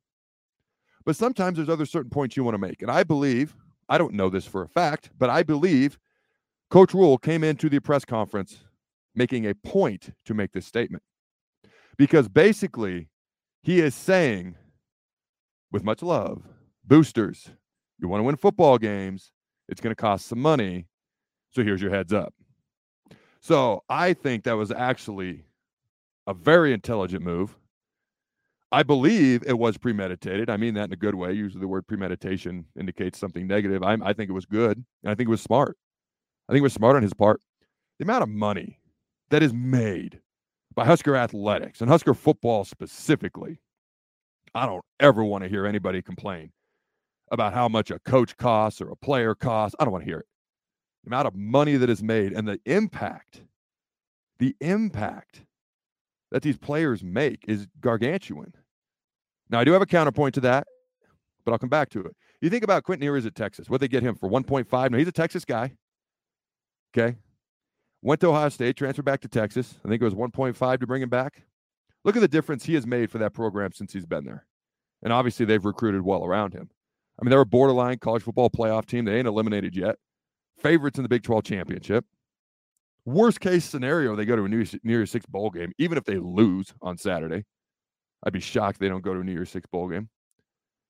But 1.05 1.17
sometimes 1.17 1.57
there's 1.57 1.69
other 1.69 1.87
certain 1.87 2.11
points 2.11 2.37
you 2.37 2.45
want 2.45 2.55
to 2.55 2.59
make. 2.59 2.83
And 2.83 2.91
I 2.91 3.03
believe, 3.03 3.55
I 3.89 3.99
don't 3.99 4.15
know 4.15 4.31
this 4.31 4.47
for 4.47 4.63
a 4.63 4.69
fact, 4.69 5.11
but 5.19 5.31
I 5.31 5.43
believe 5.43 5.99
Coach 6.71 6.95
Rhule 6.95 7.19
came 7.19 7.45
into 7.45 7.69
the 7.69 7.81
press 7.81 8.05
conference 8.05 8.65
making 9.15 9.47
a 9.47 9.55
point 9.55 10.11
to 10.25 10.35
make 10.35 10.53
this 10.53 10.67
statement. 10.67 11.03
Because 11.97 12.29
basically, 12.29 13.09
he 13.63 13.81
is 13.81 13.95
saying, 13.95 14.57
with 15.71 15.85
much 15.85 16.03
love, 16.03 16.43
boosters, 16.85 17.51
you 18.01 18.09
want 18.09 18.21
to 18.21 18.25
win 18.25 18.37
football 18.37 18.79
games, 18.79 19.31
it's 19.69 19.81
going 19.81 19.95
to 19.95 20.01
cost 20.01 20.27
some 20.27 20.41
money. 20.41 20.87
So 21.51 21.63
here's 21.63 21.81
your 21.81 21.91
heads 21.91 22.13
up. 22.13 22.35
So 23.41 23.85
I 23.89 24.15
think 24.15 24.45
that 24.45 24.57
was 24.57 24.71
actually 24.73 25.45
a 26.27 26.35
very 26.35 26.73
intelligent 26.73 27.23
move. 27.23 27.57
I 28.75 28.83
believe 28.83 29.45
it 29.47 29.57
was 29.57 29.79
premeditated. 29.79 30.51
I 30.51 30.57
mean 30.57 30.75
that 30.75 30.87
in 30.89 30.93
a 30.93 30.97
good 30.97 31.15
way. 31.15 31.33
Usually 31.33 31.61
the 31.61 31.69
word 31.69 31.87
premeditation 31.87 32.65
indicates 32.77 33.21
something 33.21 33.47
negative. 33.47 33.85
I, 33.85 33.97
I 34.03 34.13
think 34.13 34.29
it 34.29 34.33
was 34.33 34.47
good. 34.47 34.79
And 35.05 35.13
I 35.13 35.15
think 35.15 35.29
it 35.29 35.31
was 35.31 35.43
smart. 35.43 35.77
I 36.49 36.53
think 36.53 36.59
it 36.59 36.65
was 36.65 36.73
smart 36.73 36.97
on 36.97 37.03
his 37.03 37.15
part. 37.15 37.41
The 38.01 38.05
amount 38.05 38.25
of 38.25 38.31
money 38.31 38.81
that 39.31 39.45
is 39.45 39.53
made 39.53 40.21
by 40.75 40.85
Husker 40.87 41.15
athletics 41.15 41.83
and 41.83 41.89
Husker 41.89 42.15
football 42.15 42.65
specifically, 42.65 43.61
I 44.57 44.67
don't 44.67 44.85
ever 44.99 45.23
want 45.23 45.45
to 45.45 45.49
hear 45.49 45.67
anybody 45.67 46.03
complain 46.03 46.51
about 47.31 47.55
how 47.55 47.69
much 47.69 47.93
a 47.93 48.01
coach 48.01 48.37
costs 48.37 48.81
or 48.81 48.91
a 48.91 48.97
player 48.97 49.37
costs. 49.37 49.77
I 49.79 49.85
don't 49.85 49.93
want 49.93 50.03
to 50.03 50.11
hear 50.11 50.19
it. 50.19 50.27
The 51.05 51.11
amount 51.11 51.29
of 51.29 51.37
money 51.37 51.77
that 51.77 51.91
is 51.91 52.03
made 52.03 52.33
and 52.33 52.49
the 52.49 52.59
impact, 52.67 53.43
the 54.41 54.57
impact 54.61 55.43
that 56.33 56.43
these 56.43 56.59
players 56.59 57.05
make 57.05 57.45
is 57.47 57.69
gargantuan. 57.81 58.53
Now, 59.51 59.61
I 59.61 59.65
do 59.65 59.73
have 59.73 59.83
a 59.83 59.87
counterpoint 59.87 60.35
to 60.35 60.41
that, 60.43 60.67
but 61.45 61.53
I'll 61.53 61.59
come 61.59 61.69
back 61.69 61.91
to 61.91 62.01
it. 62.01 62.17
You 62.41 62.51
think 62.51 62.65
about 62.65 62.83
Quentin 62.85 63.05
Ewers 63.05 63.27
at 63.27 63.35
Texas. 63.35 63.71
What 63.71 63.81
they 63.81 63.89
get 63.89 64.03
him 64.03 64.15
for 64.15 64.29
1.5? 64.29 64.91
No, 64.91 64.99
he's 64.99 65.09
a 65.09 65.13
Texas 65.13 65.45
guy. 65.45 65.75
Okay. 66.97 67.17
Went 68.03 68.21
to 68.21 68.29
Ohio 68.29 68.49
State, 68.51 68.77
transferred 68.77 69.05
back 69.05 69.21
to 69.23 69.29
Texas. 69.29 69.79
I 69.85 69.89
think 69.89 70.03
it 70.03 70.05
was 70.05 70.15
1.5 70.15 70.81
to 70.81 70.87
bring 70.87 71.03
him 71.03 71.09
back. 71.09 71.43
Look 72.05 72.17
at 72.17 72.21
the 72.21 72.29
difference 72.29 72.65
he 72.65 72.75
has 72.75 72.87
made 72.87 73.11
for 73.11 73.19
that 73.19 73.33
program 73.33 73.73
since 73.73 73.93
he's 73.93 74.05
been 74.05 74.25
there. 74.25 74.47
And 75.03 75.13
obviously, 75.13 75.47
they've 75.47 75.65
recruited 75.65 76.03
well 76.03 76.25
around 76.25 76.53
him. 76.53 76.69
I 77.19 77.25
mean, 77.25 77.31
they're 77.31 77.41
a 77.41 77.47
borderline 77.47 77.99
college 77.99 78.23
football 78.23 78.51
playoff 78.51 78.87
team. 78.87 79.05
They 79.05 79.17
ain't 79.17 79.29
eliminated 79.29 79.77
yet. 79.77 79.97
Favorites 80.59 80.99
in 80.99 81.03
the 81.03 81.09
Big 81.09 81.23
12 81.23 81.45
championship. 81.45 82.05
Worst 83.07 83.41
case 83.41 83.65
scenario, 83.65 84.17
they 84.17 84.25
go 84.25 84.37
to 84.37 84.45
a 84.45 84.49
New 84.49 84.65
Year's 84.83 85.11
Six 85.11 85.27
bowl 85.27 85.51
game, 85.51 85.73
even 85.79 85.99
if 85.99 86.05
they 86.05 86.17
lose 86.17 86.73
on 86.81 86.97
Saturday. 86.97 87.45
I'd 88.25 88.33
be 88.33 88.41
shocked 88.41 88.81
they 88.81 88.89
don't 88.89 89.03
go 89.05 89.15
to 89.15 89.21
a 89.21 89.25
New 89.25 89.33
Year's 89.33 89.51
Six 89.51 89.67
bowl 89.67 89.89
game. 89.89 90.09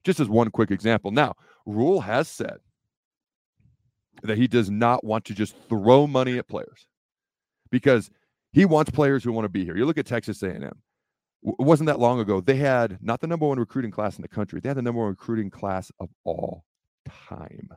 Just 0.05 0.21
as 0.21 0.29
one 0.29 0.51
quick 0.51 0.71
example. 0.71 1.11
Now, 1.11 1.35
Rhule 1.67 2.01
has 2.01 2.29
said 2.29 2.59
that 4.23 4.39
he 4.39 4.47
does 4.47 4.71
not 4.71 5.05
want 5.05 5.25
to 5.27 5.35
just 5.35 5.57
throw 5.69 6.07
money 6.07 6.39
at 6.39 6.49
players 6.49 6.87
because 7.71 8.11
he 8.53 8.65
wants 8.65 8.91
players 8.91 9.25
who 9.25 9.33
want 9.33 9.45
to 9.47 9.51
be 9.51 9.65
here. 9.65 9.77
You 9.77 9.87
look 9.87 9.99
at 9.99 10.07
Texas 10.07 10.43
A&M. 10.43 10.63
It 10.63 11.55
wasn't 11.59 11.89
that 11.89 11.99
long 11.99 12.21
ago. 12.21 12.41
They 12.41 12.57
had 12.57 12.99
not 13.03 13.21
the 13.21 13.27
number 13.27 13.47
one 13.47 13.59
recruiting 13.59 13.91
class 13.91 14.17
in 14.17 14.23
the 14.23 14.29
country. 14.29 14.61
They 14.61 14.69
had 14.69 14.77
the 14.77 14.83
number 14.83 15.01
one 15.01 15.11
recruiting 15.11 15.51
class 15.51 15.91
of 16.01 16.09
all 16.25 16.65
time. 17.29 17.69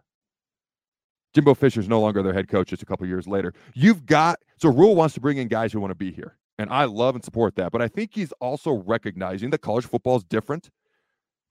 Jimbo 1.34 1.54
Fisher's 1.54 1.90
no 1.90 2.00
longer 2.00 2.24
their 2.24 2.34
head 2.34 2.48
coach 2.48 2.70
just 2.70 2.82
a 2.82 2.86
couple 2.86 3.06
years 3.06 3.28
later. 3.28 3.54
You've 3.74 4.06
got 4.06 4.40
so 4.58 4.70
Rhule 4.70 4.96
wants 4.96 5.14
to 5.16 5.22
bring 5.22 5.38
in 5.38 5.48
guys 5.48 5.74
who 5.74 5.80
want 5.80 5.92
to 5.92 5.96
be 5.96 6.12
here. 6.12 6.38
And 6.60 6.70
I 6.70 6.86
love 6.86 7.16
and 7.16 7.24
support 7.24 7.56
that. 7.56 7.72
But 7.72 7.82
I 7.82 7.88
think 7.88 8.12
he's 8.14 8.32
also 8.34 8.72
recognizing 8.72 9.52
that 9.52 9.60
college 9.60 9.86
football 9.86 10.18
is 10.18 10.24
different 10.24 10.70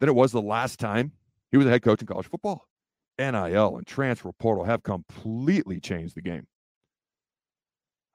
than 0.01 0.09
it 0.09 0.15
was 0.15 0.33
the 0.33 0.43
last 0.43 0.81
time 0.81 1.13
he 1.51 1.57
was 1.57 1.67
a 1.67 1.71
head 1.71 1.83
coach 1.83 2.01
in 2.01 2.07
college 2.07 2.27
football. 2.27 2.67
NIL 3.19 3.77
and 3.77 3.87
transfer 3.87 4.33
portal 4.33 4.65
have 4.65 4.83
completely 4.83 5.81
changed 5.81 6.17
the 6.17 6.23
game. 6.23 6.47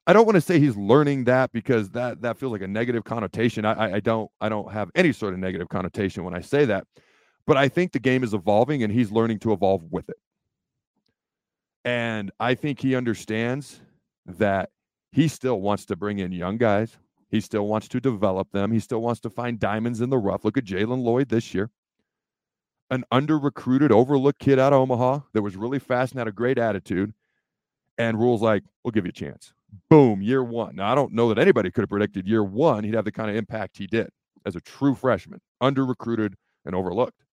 I 0.07 0.13
don't 0.13 0.25
want 0.25 0.35
to 0.35 0.41
say 0.41 0.59
he's 0.59 0.75
learning 0.75 1.25
that 1.25 1.51
because 1.51 1.91
that 1.91 2.21
that 2.21 2.37
feels 2.37 2.51
like 2.51 2.61
a 2.61 2.67
negative 2.67 3.03
connotation. 3.03 3.65
I, 3.65 3.93
I 3.95 3.99
don't 3.99 4.29
I 4.41 4.49
don't 4.49 4.71
have 4.71 4.89
any 4.95 5.11
sort 5.13 5.33
of 5.33 5.39
negative 5.39 5.69
connotation 5.69 6.23
when 6.23 6.35
I 6.35 6.41
say 6.41 6.65
that, 6.65 6.85
but 7.45 7.55
I 7.55 7.69
think 7.69 7.91
the 7.91 7.99
game 7.99 8.23
is 8.23 8.33
evolving 8.33 8.83
and 8.83 8.91
he's 8.91 9.11
learning 9.11 9.39
to 9.39 9.53
evolve 9.53 9.83
with 9.91 10.09
it. 10.09 10.17
And 11.85 12.31
I 12.39 12.55
think 12.55 12.79
he 12.79 12.95
understands 12.95 13.79
that 14.25 14.69
he 15.11 15.27
still 15.27 15.59
wants 15.61 15.85
to 15.85 15.95
bring 15.95 16.19
in 16.19 16.31
young 16.31 16.57
guys. 16.57 16.97
He 17.29 17.39
still 17.39 17.67
wants 17.67 17.87
to 17.89 17.99
develop 17.99 18.51
them. 18.51 18.71
He 18.71 18.79
still 18.79 19.01
wants 19.01 19.21
to 19.21 19.29
find 19.29 19.59
diamonds 19.59 20.01
in 20.01 20.09
the 20.09 20.17
rough. 20.17 20.43
Look 20.43 20.57
at 20.57 20.65
Jaylen 20.65 21.03
Lloyd 21.03 21.29
this 21.29 21.53
year. 21.53 21.69
An 22.89 23.05
under 23.09 23.39
recruited, 23.39 23.91
overlooked 23.91 24.39
kid 24.39 24.59
out 24.59 24.73
of 24.73 24.79
Omaha 24.79 25.21
that 25.33 25.41
was 25.41 25.55
really 25.55 25.79
fast 25.79 26.11
and 26.11 26.19
had 26.19 26.27
a 26.27 26.33
great 26.33 26.57
attitude. 26.57 27.13
And 27.97 28.19
Rhule's 28.19 28.41
like, 28.41 28.63
we'll 28.83 28.91
give 28.91 29.05
you 29.05 29.09
a 29.09 29.13
chance. 29.13 29.53
Boom, 29.89 30.21
year 30.21 30.43
one. 30.43 30.75
Now, 30.75 30.91
I 30.91 30.95
don't 30.95 31.13
know 31.13 31.29
that 31.29 31.39
anybody 31.39 31.71
could 31.71 31.83
have 31.83 31.89
predicted 31.89 32.27
year 32.27 32.43
one 32.43 32.83
he'd 32.83 32.95
have 32.95 33.05
the 33.05 33.11
kind 33.11 33.29
of 33.29 33.37
impact 33.37 33.77
he 33.77 33.87
did 33.87 34.09
as 34.45 34.55
a 34.55 34.61
true 34.61 34.95
freshman, 34.95 35.39
under 35.61 35.85
recruited 35.85 36.35
and 36.65 36.75
overlooked. 36.75 37.23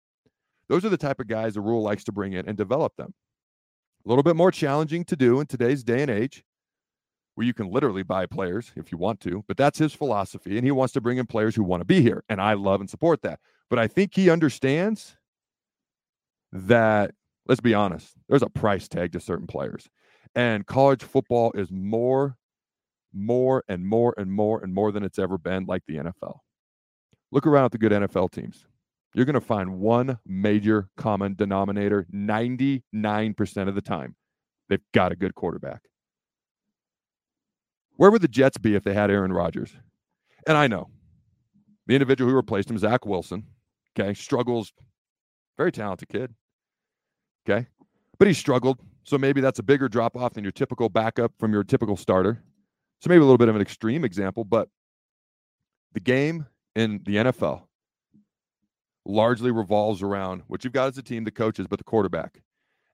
Those 0.69 0.85
are 0.85 0.91
the 0.91 0.97
type 0.97 1.19
of 1.19 1.27
guys 1.27 1.55
the 1.55 1.61
Rhule 1.61 1.83
likes 1.83 2.05
to 2.05 2.13
bring 2.13 2.35
in 2.35 2.47
and 2.47 2.57
develop 2.57 2.95
them. 2.97 3.15
A 4.05 4.09
little 4.09 4.23
bit 4.23 4.37
more 4.37 4.53
challenging 4.53 5.05
to 5.07 5.17
do 5.17 5.41
in 5.41 5.47
today's 5.47 5.83
day 5.83 6.03
and 6.03 6.11
age, 6.11 6.45
where 7.39 7.47
you 7.47 7.55
can 7.55 7.71
literally 7.71 8.03
buy 8.03 8.27
players 8.27 8.73
if 8.75 8.91
you 8.91 8.99
want 8.99 9.21
to, 9.21 9.45
but 9.47 9.57
that's 9.57 9.79
his 9.79 9.95
philosophy. 9.95 10.57
And 10.57 10.65
he 10.65 10.73
wants 10.73 10.93
to 10.95 11.01
bring 11.01 11.19
in 11.19 11.27
players 11.27 11.55
who 11.55 11.63
want 11.63 11.83
to 11.83 11.85
be 11.85 12.03
here. 12.03 12.25
And 12.29 12.41
I 12.41 12.55
love 12.55 12.81
and 12.81 12.91
support 12.91 13.23
that. 13.23 13.39
But 13.71 13.79
I 13.79 13.87
think 13.87 14.13
he 14.13 14.29
understands 14.29 15.17
that, 16.51 17.13
let's 17.47 17.61
be 17.61 17.75
honest, 17.75 18.09
there's 18.29 18.43
a 18.43 18.49
price 18.49 18.89
tag 18.89 19.13
to 19.13 19.21
certain 19.21 19.47
players. 19.47 19.89
And 20.35 20.67
college 20.67 21.05
football 21.05 21.53
is 21.55 21.71
more, 21.71 22.37
more, 23.15 23.63
and 23.69 23.87
more, 23.87 24.15
and 24.19 24.33
more, 24.33 24.61
and 24.61 24.75
more 24.75 24.91
than 24.91 25.05
it's 25.05 25.21
ever 25.21 25.39
been 25.39 25.65
like 25.65 25.85
the 25.87 25.99
NFL. 25.99 26.41
Look 27.31 27.47
around 27.47 27.67
at 27.67 27.71
the 27.71 27.79
good 27.79 27.93
NFL 27.93 28.33
teams. 28.33 28.67
You're 29.15 29.27
going 29.27 29.35
to 29.35 29.41
find 29.41 29.79
one 29.79 30.19
major 30.27 30.89
common 30.97 31.37
denominator 31.37 32.05
99% 32.13 33.69
of 33.69 33.77
the 33.77 33.81
time. 33.81 34.17
They've 34.69 34.83
got 34.93 35.13
a 35.13 35.17
good 35.17 35.37
quarterback. 35.37 35.83
Where 37.99 38.13
would 38.13 38.23
the 38.23 38.29
Jets 38.29 38.57
be 38.57 38.77
if 38.77 38.85
they 38.85 38.95
had 38.95 39.11
Aaron 39.11 39.33
Rodgers? 39.33 39.77
And 40.47 40.57
I 40.57 40.69
know 40.69 40.89
the 41.89 41.95
individual 41.95 42.31
who 42.31 42.37
replaced 42.37 42.71
him, 42.71 42.79
Zach 42.79 43.05
Wilson, 43.05 43.45
okay, 43.99 44.15
struggles. 44.15 44.73
Very 45.57 45.73
talented 45.73 46.09
kid. 46.09 46.33
Okay. 47.45 47.67
But 48.19 48.29
he 48.29 48.35
struggled. 48.35 48.79
So 49.03 49.19
maybe 49.19 49.41
that's 49.41 49.59
a 49.59 49.65
bigger 49.65 49.89
drop 49.89 50.17
off 50.17 50.35
than 50.35 50.45
your 50.45 50.53
typical 50.53 50.89
backup 50.89 51.33
from 51.41 51.53
your 51.53 51.65
typical 51.65 51.97
starter. 51.97 52.41
So 53.01 53.09
maybe 53.09 53.19
a 53.19 53.25
little 53.25 53.39
bit 53.39 53.49
of 53.49 53.57
an 53.57 53.63
extreme 53.63 54.05
example, 54.05 54.45
but 54.45 54.69
the 55.93 56.01
game 56.01 56.47
in 56.77 57.01
the 57.05 57.17
NFL 57.17 57.63
largely 59.05 59.51
revolves 59.51 60.03
around 60.03 60.43
what 60.47 60.63
you've 60.63 60.73
got 60.73 60.89
as 60.89 60.99
a 60.99 61.03
team, 61.03 61.25
the 61.25 61.33
coaches, 61.33 61.67
but 61.69 61.79
the 61.79 61.85
quarterback. 61.85 62.43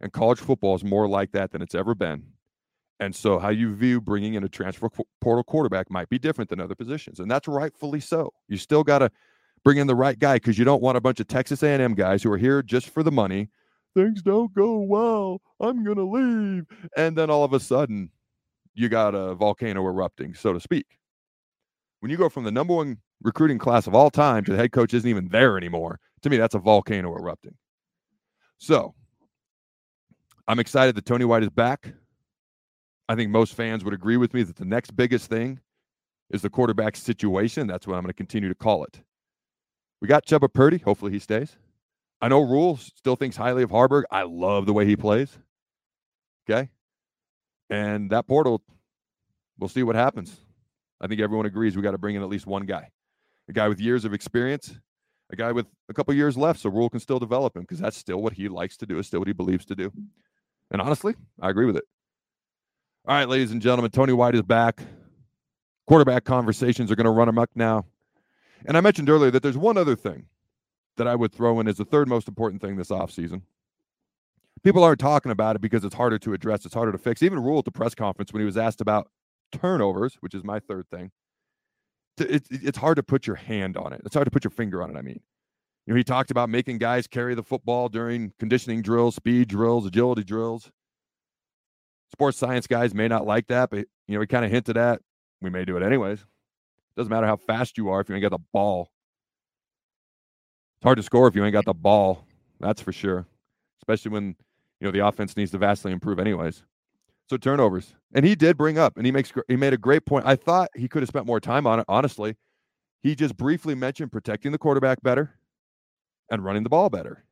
And 0.01 0.13
college 0.13 0.39
football 0.39 0.75
is 0.75 0.85
more 0.85 1.07
like 1.07 1.33
that 1.33 1.53
than 1.53 1.61
it's 1.61 1.75
ever 1.75 1.95
been. 1.95 2.25
And 3.01 3.15
so, 3.15 3.39
how 3.39 3.49
you 3.49 3.75
view 3.75 4.01
bringing 4.01 4.35
in 4.35 4.45
a 4.45 4.49
transfer 4.49 4.89
portal 5.21 5.45
quarterback 5.45 5.91
might 5.91 6.09
be 6.09 6.19
different 6.19 6.49
than 6.49 6.61
other 6.61 6.77
positions, 6.77 7.19
and 7.19 7.31
that's 7.31 7.49
rightfully 7.49 8.01
so. 8.01 8.33
You 8.49 8.57
still 8.57 8.85
got 8.85 9.01
to 9.01 9.11
bring 9.65 9.79
in 9.79 9.87
the 9.87 9.97
right 9.97 10.19
guy 10.19 10.37
because 10.37 10.59
you 10.59 10.65
don't 10.65 10.83
want 10.83 10.97
a 10.97 11.01
bunch 11.01 11.19
of 11.19 11.27
Texas 11.27 11.63
A&M 11.63 11.95
guys 11.95 12.23
who 12.23 12.31
are 12.31 12.39
here 12.39 12.63
just 12.63 12.91
for 12.91 13.03
the 13.03 13.11
money. 13.11 13.49
Things 13.95 14.23
don't 14.23 14.53
go 14.55 14.79
well. 14.79 15.41
I'm 15.61 15.85
gonna 15.85 16.05
leave, 16.05 16.67
and 16.97 17.17
then 17.17 17.31
all 17.31 17.45
of 17.45 17.53
a 17.53 17.61
sudden, 17.61 18.11
you 18.75 18.89
got 18.89 19.15
a 19.15 19.35
volcano 19.35 19.85
erupting, 19.87 20.35
so 20.35 20.53
to 20.53 20.61
speak. 20.61 20.99
When 22.01 22.11
you 22.11 22.17
go 22.17 22.29
from 22.29 22.45
the 22.45 22.51
number 22.53 22.75
one 22.75 22.99
recruiting 23.23 23.59
class 23.59 23.87
of 23.87 23.95
all 23.95 24.11
time 24.11 24.45
to 24.45 24.53
the 24.53 24.57
head 24.59 24.73
coach 24.73 24.95
isn't 24.95 25.09
even 25.09 25.29
there 25.29 25.57
anymore, 25.57 26.01
to 26.23 26.31
me, 26.31 26.37
that's 26.37 26.55
a 26.55 26.59
volcano 26.59 27.15
erupting. 27.15 27.55
So, 28.59 28.95
I'm 30.47 30.59
excited 30.59 30.95
that 30.97 31.07
Tony 31.07 31.25
White 31.25 31.43
is 31.43 31.51
back. 31.51 31.93
I 33.09 33.15
think 33.15 33.31
most 33.31 33.55
fans 33.55 33.85
would 33.85 33.95
agree 33.95 34.17
with 34.17 34.33
me 34.33 34.43
that 34.43 34.57
the 34.57 34.65
next 34.65 34.97
biggest 34.97 35.29
thing 35.29 35.61
is 36.31 36.43
the 36.43 36.51
quarterback 36.51 36.97
situation. 36.97 37.67
That's 37.67 37.87
what 37.87 37.95
I'm 37.95 38.03
going 38.03 38.09
to 38.09 38.15
continue 38.15 38.49
to 38.49 38.55
call 38.55 38.85
it. 38.85 39.03
We 40.01 40.09
got 40.09 40.27
Chubba 40.27 40.53
Purdy. 40.53 40.79
Hopefully 40.79 41.13
he 41.13 41.19
stays. 41.19 41.57
I 42.21 42.29
know 42.29 42.41
Rhule 42.41 42.79
still 42.79 43.17
thinks 43.17 43.37
highly 43.37 43.63
of 43.63 43.71
Haarberg. 43.71 44.05
I 44.11 44.23
love 44.23 44.67
the 44.67 44.73
way 44.73 44.87
he 44.87 44.97
plays. 44.97 45.39
Okay. 46.49 46.71
And 47.69 48.11
that 48.11 48.27
portal, 48.27 48.63
we'll 49.59 49.69
see 49.69 49.83
what 49.83 49.97
happens. 49.97 50.37
I 51.01 51.07
think 51.07 51.21
everyone 51.21 51.47
agrees 51.47 51.77
we 51.77 51.83
got 51.83 51.91
to 51.91 51.99
bring 51.99 52.17
in 52.17 52.23
at 52.23 52.29
least 52.29 52.47
one 52.47 52.65
guy, 52.65 52.91
a 53.49 53.53
guy 53.53 53.69
with 53.69 53.81
years 53.81 54.05
of 54.05 54.15
experience, 54.15 54.75
a 55.31 55.37
guy 55.37 55.53
with 55.53 55.67
a 55.89 55.95
couple 55.95 56.15
years 56.15 56.37
left, 56.37 56.61
so 56.61 56.71
Rhule 56.71 56.89
can 56.89 57.01
still 57.01 57.19
develop 57.19 57.57
him 57.57 57.63
because 57.63 57.79
that's 57.79 57.97
still 57.97 58.23
what 58.23 58.33
he 58.33 58.49
likes 58.49 58.77
to 58.79 58.87
do, 58.87 58.99
is 58.99 59.07
still 59.07 59.21
what 59.21 59.29
he 59.29 59.35
believes 59.35 59.67
to 59.67 59.75
do. 59.75 59.93
And 60.71 60.81
honestly, 60.81 61.15
I 61.41 61.51
agree 61.51 61.67
with 61.67 61.77
it. 61.77 61.85
All 63.07 63.15
right, 63.15 63.29
ladies 63.29 63.53
and 63.53 63.61
gentlemen, 63.61 63.91
Tony 63.91 64.15
White 64.15 64.35
is 64.35 64.41
back. 64.41 64.81
Quarterback 65.87 66.25
conversations 66.25 66.91
are 66.91 66.97
going 66.97 67.05
to 67.05 67.11
run 67.11 67.29
amok 67.29 67.51
now. 67.55 67.85
And 68.65 68.79
I 68.79 68.81
mentioned 68.81 69.11
earlier 69.11 69.31
that 69.31 69.43
there's 69.43 69.59
one 69.59 69.77
other 69.77 69.95
thing 69.95 70.25
that 70.97 71.07
I 71.07 71.15
would 71.15 71.31
throw 71.31 71.61
in 71.61 71.69
as 71.69 71.77
the 71.77 71.85
third 71.85 72.09
most 72.09 72.29
important 72.29 72.63
thing 72.63 72.77
this 72.77 72.89
offseason. 72.89 73.43
People 74.63 74.83
aren't 74.83 75.01
talking 75.01 75.31
about 75.31 75.55
it 75.55 75.59
because 75.61 75.85
it's 75.85 75.95
harder 75.95 76.19
to 76.21 76.33
address, 76.33 76.65
it's 76.65 76.73
harder 76.73 76.93
to 76.93 76.97
fix. 76.97 77.23
Even 77.23 77.41
Rhule 77.41 77.59
at 77.59 77.67
the 77.67 77.71
press 77.71 77.95
conference 77.95 78.33
when 78.33 78.41
he 78.41 78.47
was 78.47 78.57
asked 78.57 78.81
about 78.81 79.11
turnovers, 79.53 80.17
which 80.21 80.33
is 80.33 80.43
my 80.43 80.59
third 80.59 80.89
thing, 80.89 81.11
it, 82.17 82.31
it, 82.31 82.47
it's 82.51 82.79
hard 82.79 82.97
to 82.97 83.03
put 83.03 83.27
your 83.27 83.37
hand 83.37 83.77
on 83.77 83.93
it. 83.93 84.01
It's 84.07 84.15
hard 84.15 84.25
to 84.25 84.31
put 84.31 84.45
your 84.45 84.51
finger 84.51 84.83
on 84.83 84.89
it, 84.89 84.97
I 84.99 85.03
mean. 85.03 85.21
You 85.87 85.93
know, 85.93 85.99
he 85.99 86.05
talked 86.05 86.31
about 86.31 86.49
making 86.49 86.79
guys 86.79 87.07
carry 87.07 87.35
the 87.35 87.43
football 87.43 87.91
during 87.91 88.33
conditioning 88.39 88.81
drills, 88.81 89.15
speed 89.15 89.49
drills, 89.49 89.85
agility 89.85 90.25
drills 90.25 90.71
sports 92.15 92.39
science 92.39 92.67
guys 92.67 92.95
may 92.95 93.09
not 93.09 93.27
like 93.27 93.49
that, 93.49 93.71
but 93.71 93.87
you 94.07 94.15
know, 94.15 94.21
we 94.21 94.27
kind 94.27 94.45
of 94.45 94.51
hinted 94.51 94.77
at 94.77 95.01
we 95.41 95.51
may 95.51 95.65
do 95.65 95.77
it 95.77 95.83
anyways. 95.83 96.25
Doesn't 96.97 97.11
matter 97.11 97.27
how 97.27 97.37
fast 97.37 97.77
you 97.77 97.89
are 97.89 98.01
if 98.01 98.09
you 98.09 98.15
ain't 98.15 98.23
got 98.23 98.31
the 98.31 98.45
ball. 98.53 98.91
It's 100.77 100.85
hard 100.85 100.97
to 100.97 101.03
score 101.03 101.27
if 101.27 101.35
you 101.35 101.45
ain't 101.45 101.53
got 101.53 101.65
the 101.65 101.75
ball. 101.75 102.25
That's 102.61 102.81
for 102.81 102.93
sure. 102.93 103.27
Especially 103.83 104.13
when 104.13 104.37
you 104.81 104.87
know 104.87 104.91
the 104.91 105.07
offense 105.07 105.37
needs 105.37 105.51
to 105.51 105.59
vastly 105.59 105.93
improve 105.93 106.19
anyways. 106.19 106.63
So 107.29 107.37
turnovers. 107.37 107.95
And 108.15 108.25
he 108.25 108.35
did 108.35 108.57
bring 108.57 108.79
up 108.79 108.97
and 108.97 109.05
he 109.05 109.13
makes 109.13 109.33
he 109.49 109.57
made 109.57 109.73
a 109.73 109.79
great 109.79 110.07
point. 110.07 110.25
I 110.25 110.37
thought 110.37 110.71
he 110.75 110.89
could 110.89 111.03
have 111.03 111.09
spent 111.09 111.27
more 111.27 111.41
time 111.41 111.67
on 111.67 111.81
it, 111.81 111.87
honestly. 111.89 112.37
He 113.03 113.15
just 113.15 113.37
briefly 113.37 113.75
mentioned 113.75 114.13
protecting 114.13 114.53
the 114.53 114.59
quarterback 114.59 115.03
better 115.03 115.35
and 116.31 116.45
running 116.45 116.63
the 116.63 116.71
ball 116.71 116.89
better. 116.91 117.25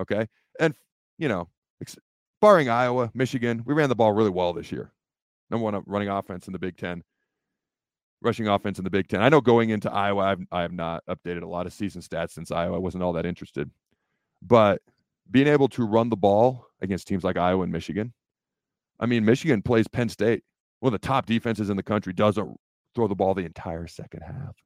Okay? 0.00 0.26
And 0.58 0.74
you 1.18 1.28
know, 1.28 1.48
barring 2.42 2.68
Iowa, 2.68 3.10
Michigan, 3.14 3.62
we 3.64 3.72
ran 3.72 3.88
the 3.88 3.94
ball 3.94 4.12
really 4.12 4.28
well 4.28 4.52
this 4.52 4.70
year. 4.70 4.92
Number 5.48 5.64
one 5.64 5.76
uh, 5.76 5.80
running 5.86 6.08
offense 6.08 6.48
in 6.48 6.52
the 6.52 6.58
Big 6.58 6.76
Ten, 6.76 7.02
rushing 8.20 8.48
offense 8.48 8.78
in 8.78 8.84
the 8.84 8.90
Big 8.90 9.08
Ten. 9.08 9.22
I 9.22 9.30
know 9.30 9.40
going 9.40 9.70
into 9.70 9.90
Iowa, 9.90 10.22
I've, 10.22 10.40
I 10.50 10.62
have 10.62 10.72
not 10.72 11.04
updated 11.08 11.42
a 11.42 11.48
lot 11.48 11.66
of 11.66 11.72
season 11.72 12.02
stats 12.02 12.32
since 12.32 12.50
Iowa. 12.50 12.74
I 12.74 12.78
wasn't 12.78 13.04
all 13.04 13.12
that 13.14 13.24
interested. 13.24 13.70
But 14.42 14.82
being 15.30 15.46
able 15.46 15.68
to 15.68 15.86
run 15.86 16.08
the 16.10 16.16
ball 16.16 16.66
against 16.82 17.06
teams 17.06 17.22
like 17.22 17.36
Iowa 17.36 17.62
and 17.62 17.72
Michigan, 17.72 18.12
I 18.98 19.06
mean, 19.06 19.24
Michigan 19.24 19.62
plays 19.62 19.86
Penn 19.86 20.08
State, 20.08 20.42
one 20.80 20.92
of 20.92 21.00
the 21.00 21.06
top 21.06 21.26
defenses 21.26 21.70
in 21.70 21.76
the 21.76 21.82
country, 21.82 22.12
doesn't 22.12 22.58
throw 22.96 23.06
the 23.06 23.14
ball 23.14 23.34
the 23.34 23.44
entire 23.44 23.86
second 23.86 24.22
half 24.22 24.56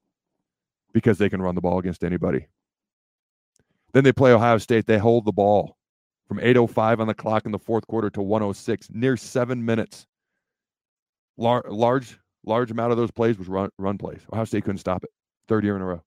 because 0.94 1.18
they 1.18 1.28
can 1.28 1.42
run 1.42 1.54
the 1.54 1.60
ball 1.60 1.78
against 1.78 2.04
anybody. 2.04 2.46
Then 3.92 4.02
they 4.02 4.12
play 4.12 4.32
Ohio 4.32 4.56
State. 4.56 4.86
They 4.86 4.98
hold 4.98 5.26
the 5.26 5.32
ball 5.32 5.75
from 6.26 6.38
8.05 6.38 7.00
on 7.00 7.06
the 7.06 7.14
clock 7.14 7.46
in 7.46 7.52
the 7.52 7.58
fourth 7.58 7.86
quarter 7.86 8.10
to 8.10 8.22
106, 8.22 8.88
near 8.92 9.16
seven 9.16 9.64
minutes. 9.64 10.06
Lar- 11.36 11.64
large, 11.68 12.18
large 12.44 12.70
amount 12.70 12.92
of 12.92 12.98
those 12.98 13.10
plays 13.10 13.38
was 13.38 13.48
run, 13.48 13.70
run 13.78 13.98
plays. 13.98 14.20
Ohio 14.32 14.44
State 14.44 14.64
couldn't 14.64 14.78
stop 14.78 15.04
it. 15.04 15.10
Third 15.48 15.64
year 15.64 15.76
in 15.76 15.82
a 15.82 15.84
row. 15.84 16.02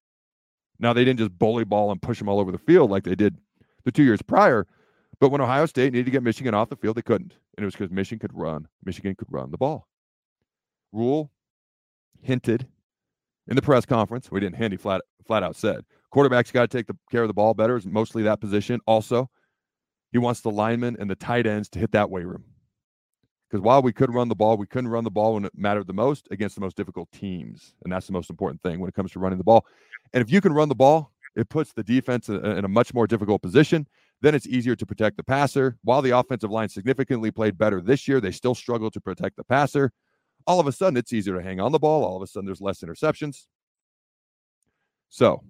Now, 0.79 0.93
they 0.93 1.05
didn't 1.05 1.19
just 1.19 1.38
bully 1.38 1.63
ball 1.63 1.91
and 1.91 2.01
push 2.01 2.19
them 2.19 2.29
all 2.29 2.39
over 2.39 2.51
the 2.51 2.58
field 2.58 2.89
like 2.89 3.03
they 3.03 3.15
did 3.15 3.38
the 3.86 3.91
two 3.91 4.03
years 4.03 4.21
prior, 4.21 4.65
but 5.19 5.29
when 5.29 5.41
Ohio 5.41 5.65
State 5.65 5.93
needed 5.93 6.05
to 6.05 6.12
get 6.12 6.23
Michigan 6.23 6.53
off 6.53 6.69
the 6.69 6.75
field, 6.75 6.95
they 6.95 7.01
couldn't. 7.01 7.34
And 7.58 7.63
it 7.63 7.65
was 7.65 7.75
because 7.75 7.91
Michigan 7.91 8.19
could 8.19 8.38
run. 8.38 8.67
Michigan 8.84 9.15
could 9.15 9.27
run 9.32 9.51
the 9.51 9.58
ball. 9.58 9.88
Rhule 10.91 11.32
hinted 12.21 12.67
in 13.47 13.55
the 13.55 13.62
press 13.62 13.86
conference. 13.86 14.32
We 14.32 14.39
didn't 14.39 14.71
he 14.71 14.77
flat, 14.77 15.01
flat 15.25 15.43
out 15.43 15.55
said. 15.55 15.84
Quarterback's 16.12 16.51
got 16.51 16.69
to 16.69 16.77
take 16.77 16.88
the 16.88 16.97
care 17.12 17.23
of 17.23 17.27
the 17.27 17.34
ball 17.34 17.53
better, 17.53 17.77
is 17.77 17.86
mostly 17.86 18.23
that 18.23 18.41
position. 18.41 18.79
Also, 18.88 19.29
he 20.12 20.17
wants 20.17 20.41
the 20.41 20.52
linemen 20.52 20.98
and 21.00 21.10
the 21.10 21.15
tight 21.15 21.45
ends 21.45 21.69
to 21.69 21.80
hit 21.80 21.91
that 21.91 22.10
weight 22.10 22.26
room. 22.26 22.43
Because 23.50 23.63
while 23.63 23.82
we 23.82 23.91
could 23.91 24.13
run 24.13 24.30
the 24.30 24.36
ball, 24.36 24.58
we 24.58 24.67
couldn't 24.67 24.89
run 24.89 25.04
the 25.04 25.10
ball 25.10 25.34
when 25.34 25.45
it 25.45 25.52
mattered 25.56 25.88
the 25.88 25.93
most 25.93 26.28
against 26.30 26.56
the 26.56 26.62
most 26.62 26.76
difficult 26.76 27.12
teams. 27.12 27.74
And 27.84 27.91
that's 27.91 28.06
the 28.06 28.13
most 28.13 28.30
important 28.30 28.62
thing 28.62 28.80
when 28.80 28.89
it 28.89 28.93
comes 28.93 29.12
to 29.13 29.19
running 29.19 29.39
the 29.39 29.43
ball. 29.43 29.65
And 30.13 30.22
if 30.22 30.32
you 30.32 30.39
can 30.39 30.54
run 30.54 30.69
the 30.69 30.76
ball, 30.76 31.12
it 31.36 31.50
puts 31.50 31.74
the 31.74 31.84
defense 31.84 32.30
in 32.30 32.65
a 32.65 32.67
much 32.67 32.93
more 32.93 33.08
difficult 33.08 33.41
position. 33.41 33.88
Then 34.22 34.36
it's 34.36 34.45
easier 34.45 34.76
to 34.76 34.86
protect 34.86 35.17
the 35.17 35.24
passer. 35.24 35.78
While 35.84 36.02
the 36.02 36.12
offensive 36.12 36.52
line 36.52 36.69
significantly 36.69 37.32
played 37.32 37.58
better 37.58 37.82
this 37.82 38.08
year, 38.08 38.19
they 38.19 38.32
still 38.32 38.54
struggle 38.54 38.91
to 38.91 39.00
protect 39.02 39.38
the 39.38 39.43
passer. 39.43 39.91
All 40.45 40.60
of 40.60 40.67
a 40.67 40.72
sudden, 40.72 40.98
it's 40.98 41.13
easier 41.13 41.36
to 41.36 41.43
hang 41.43 41.60
on 41.60 41.72
the 41.72 41.80
ball. 41.80 42.04
All 42.04 42.17
of 42.17 42.24
a 42.24 42.28
sudden, 42.28 42.45
there's 42.45 42.62
less 42.62 42.82
interceptions. 42.82 43.45
So 45.10 45.43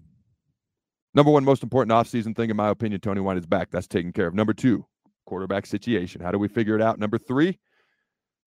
Number 1.13 1.31
one 1.31 1.43
most 1.43 1.63
important 1.63 1.91
offseason 1.91 2.35
thing, 2.35 2.49
in 2.49 2.55
my 2.57 2.69
opinion, 2.69 3.01
Tony 3.01 3.21
White 3.21 3.37
is 3.37 3.45
back. 3.45 3.71
That's 3.71 3.87
taken 3.87 4.13
care 4.13 4.27
of. 4.27 4.35
Number 4.35 4.53
two, 4.53 4.85
quarterback 5.25 5.65
situation. 5.65 6.21
How 6.21 6.31
do 6.31 6.37
we 6.37 6.47
figure 6.47 6.75
it 6.75 6.81
out? 6.81 6.99
Number 6.99 7.17
three, 7.17 7.57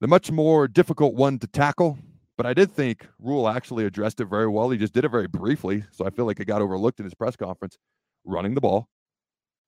the 0.01 0.07
much 0.07 0.31
more 0.31 0.69
difficult 0.69 1.15
one 1.15 1.39
to 1.41 1.47
tackle, 1.47 1.99
but 2.37 2.47
I 2.47 2.55
did 2.55 2.71
think 2.71 3.07
Rhule 3.19 3.49
actually 3.49 3.85
addressed 3.85 4.21
it 4.21 4.27
very 4.27 4.49
well. 4.49 4.71
He 4.71 4.79
just 4.79 4.93
did 4.93 5.05
it 5.05 5.11
very 5.11 5.29
briefly, 5.29 5.85
so 5.91 6.07
I 6.07 6.11
feel 6.11 6.25
like 6.25 6.41
it 6.41 6.47
got 6.47 6.63
overlooked 6.63 7.01
in 7.01 7.05
his 7.05 7.15
press 7.15 7.37
conference. 7.37 7.77
Running 8.25 8.55
the 8.55 8.61
ball, 8.61 8.89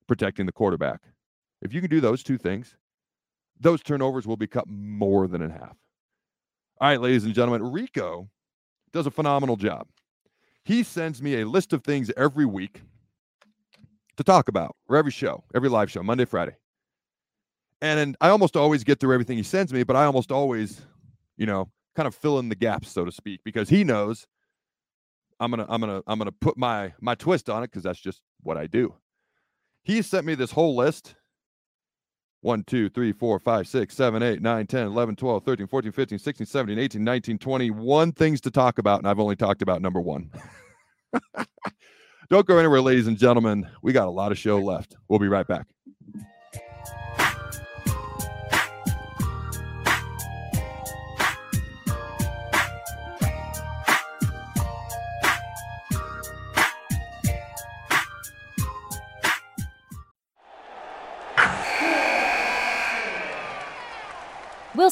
protecting 0.06 0.46
the 0.46 0.52
quarterback. 0.52 1.00
If 1.62 1.74
you 1.74 1.80
can 1.80 1.90
do 1.90 2.00
those 2.00 2.22
two 2.22 2.38
things, 2.38 2.76
those 3.58 3.82
turnovers 3.82 4.26
will 4.26 4.36
be 4.36 4.46
cut 4.46 4.68
more 4.68 5.26
than 5.26 5.42
in 5.42 5.50
half. 5.50 5.76
All 6.80 6.88
right, 6.88 7.00
ladies 7.00 7.24
and 7.24 7.34
gentlemen, 7.34 7.72
Rico 7.72 8.28
does 8.92 9.06
a 9.06 9.10
phenomenal 9.10 9.56
job. 9.56 9.88
He 10.64 10.82
sends 10.82 11.20
me 11.20 11.40
a 11.40 11.46
list 11.46 11.72
of 11.72 11.84
things 11.84 12.10
every 12.16 12.46
week 12.46 12.82
to 14.16 14.24
talk 14.24 14.48
about 14.48 14.76
for 14.86 14.96
every 14.96 15.12
show, 15.12 15.44
every 15.54 15.68
live 15.68 15.90
show, 15.90 16.02
Monday, 16.02 16.24
Friday. 16.24 16.56
And, 17.82 18.00
and 18.00 18.16
I 18.20 18.30
almost 18.30 18.56
always 18.56 18.82
get 18.82 18.98
through 18.98 19.12
everything 19.12 19.36
he 19.36 19.42
sends 19.42 19.72
me, 19.72 19.82
but 19.82 19.96
I 19.96 20.04
almost 20.04 20.32
always, 20.32 20.80
you 21.36 21.44
know, 21.44 21.70
kind 21.94 22.06
of 22.06 22.14
fill 22.14 22.38
in 22.38 22.48
the 22.48 22.54
gaps, 22.54 22.90
so 22.90 23.04
to 23.04 23.12
speak, 23.12 23.40
because 23.44 23.68
he 23.68 23.84
knows 23.84 24.26
I'm 25.40 25.50
gonna 25.50 25.66
I'm 25.68 25.80
gonna 25.80 26.02
I'm 26.06 26.18
gonna 26.18 26.32
put 26.32 26.56
my 26.56 26.92
my 27.00 27.14
twist 27.14 27.50
on 27.50 27.62
it 27.62 27.70
because 27.70 27.82
that's 27.82 28.00
just 28.00 28.22
what 28.42 28.56
I 28.56 28.66
do. 28.66 28.94
He 29.82 30.00
sent 30.00 30.24
me 30.24 30.34
this 30.34 30.50
whole 30.50 30.76
list 30.76 31.14
1, 32.44 32.62
2, 32.64 32.90
3, 32.90 33.12
4, 33.12 33.38
5, 33.40 33.68
6, 33.68 33.94
7, 33.94 34.22
8, 34.22 34.42
9, 34.42 34.66
10, 34.66 34.86
11, 34.86 35.16
12, 35.16 35.44
13, 35.44 35.66
14, 35.66 35.92
15, 35.92 36.18
16, 36.18 36.46
17, 36.46 36.78
18, 36.78 37.02
19, 37.02 37.38
21 37.38 38.12
things 38.12 38.40
to 38.42 38.50
talk 38.50 38.78
about. 38.78 38.98
And 38.98 39.08
I've 39.08 39.18
only 39.18 39.34
talked 39.34 39.62
about 39.62 39.80
number 39.80 40.00
one. 40.00 40.30
Don't 42.28 42.46
go 42.46 42.58
anywhere, 42.58 42.82
ladies 42.82 43.06
and 43.06 43.16
gentlemen. 43.16 43.66
We 43.82 43.94
got 43.94 44.08
a 44.08 44.10
lot 44.10 44.30
of 44.30 44.38
show 44.38 44.58
left. 44.58 44.94
We'll 45.08 45.18
be 45.18 45.28
right 45.28 45.46
back. 45.46 45.66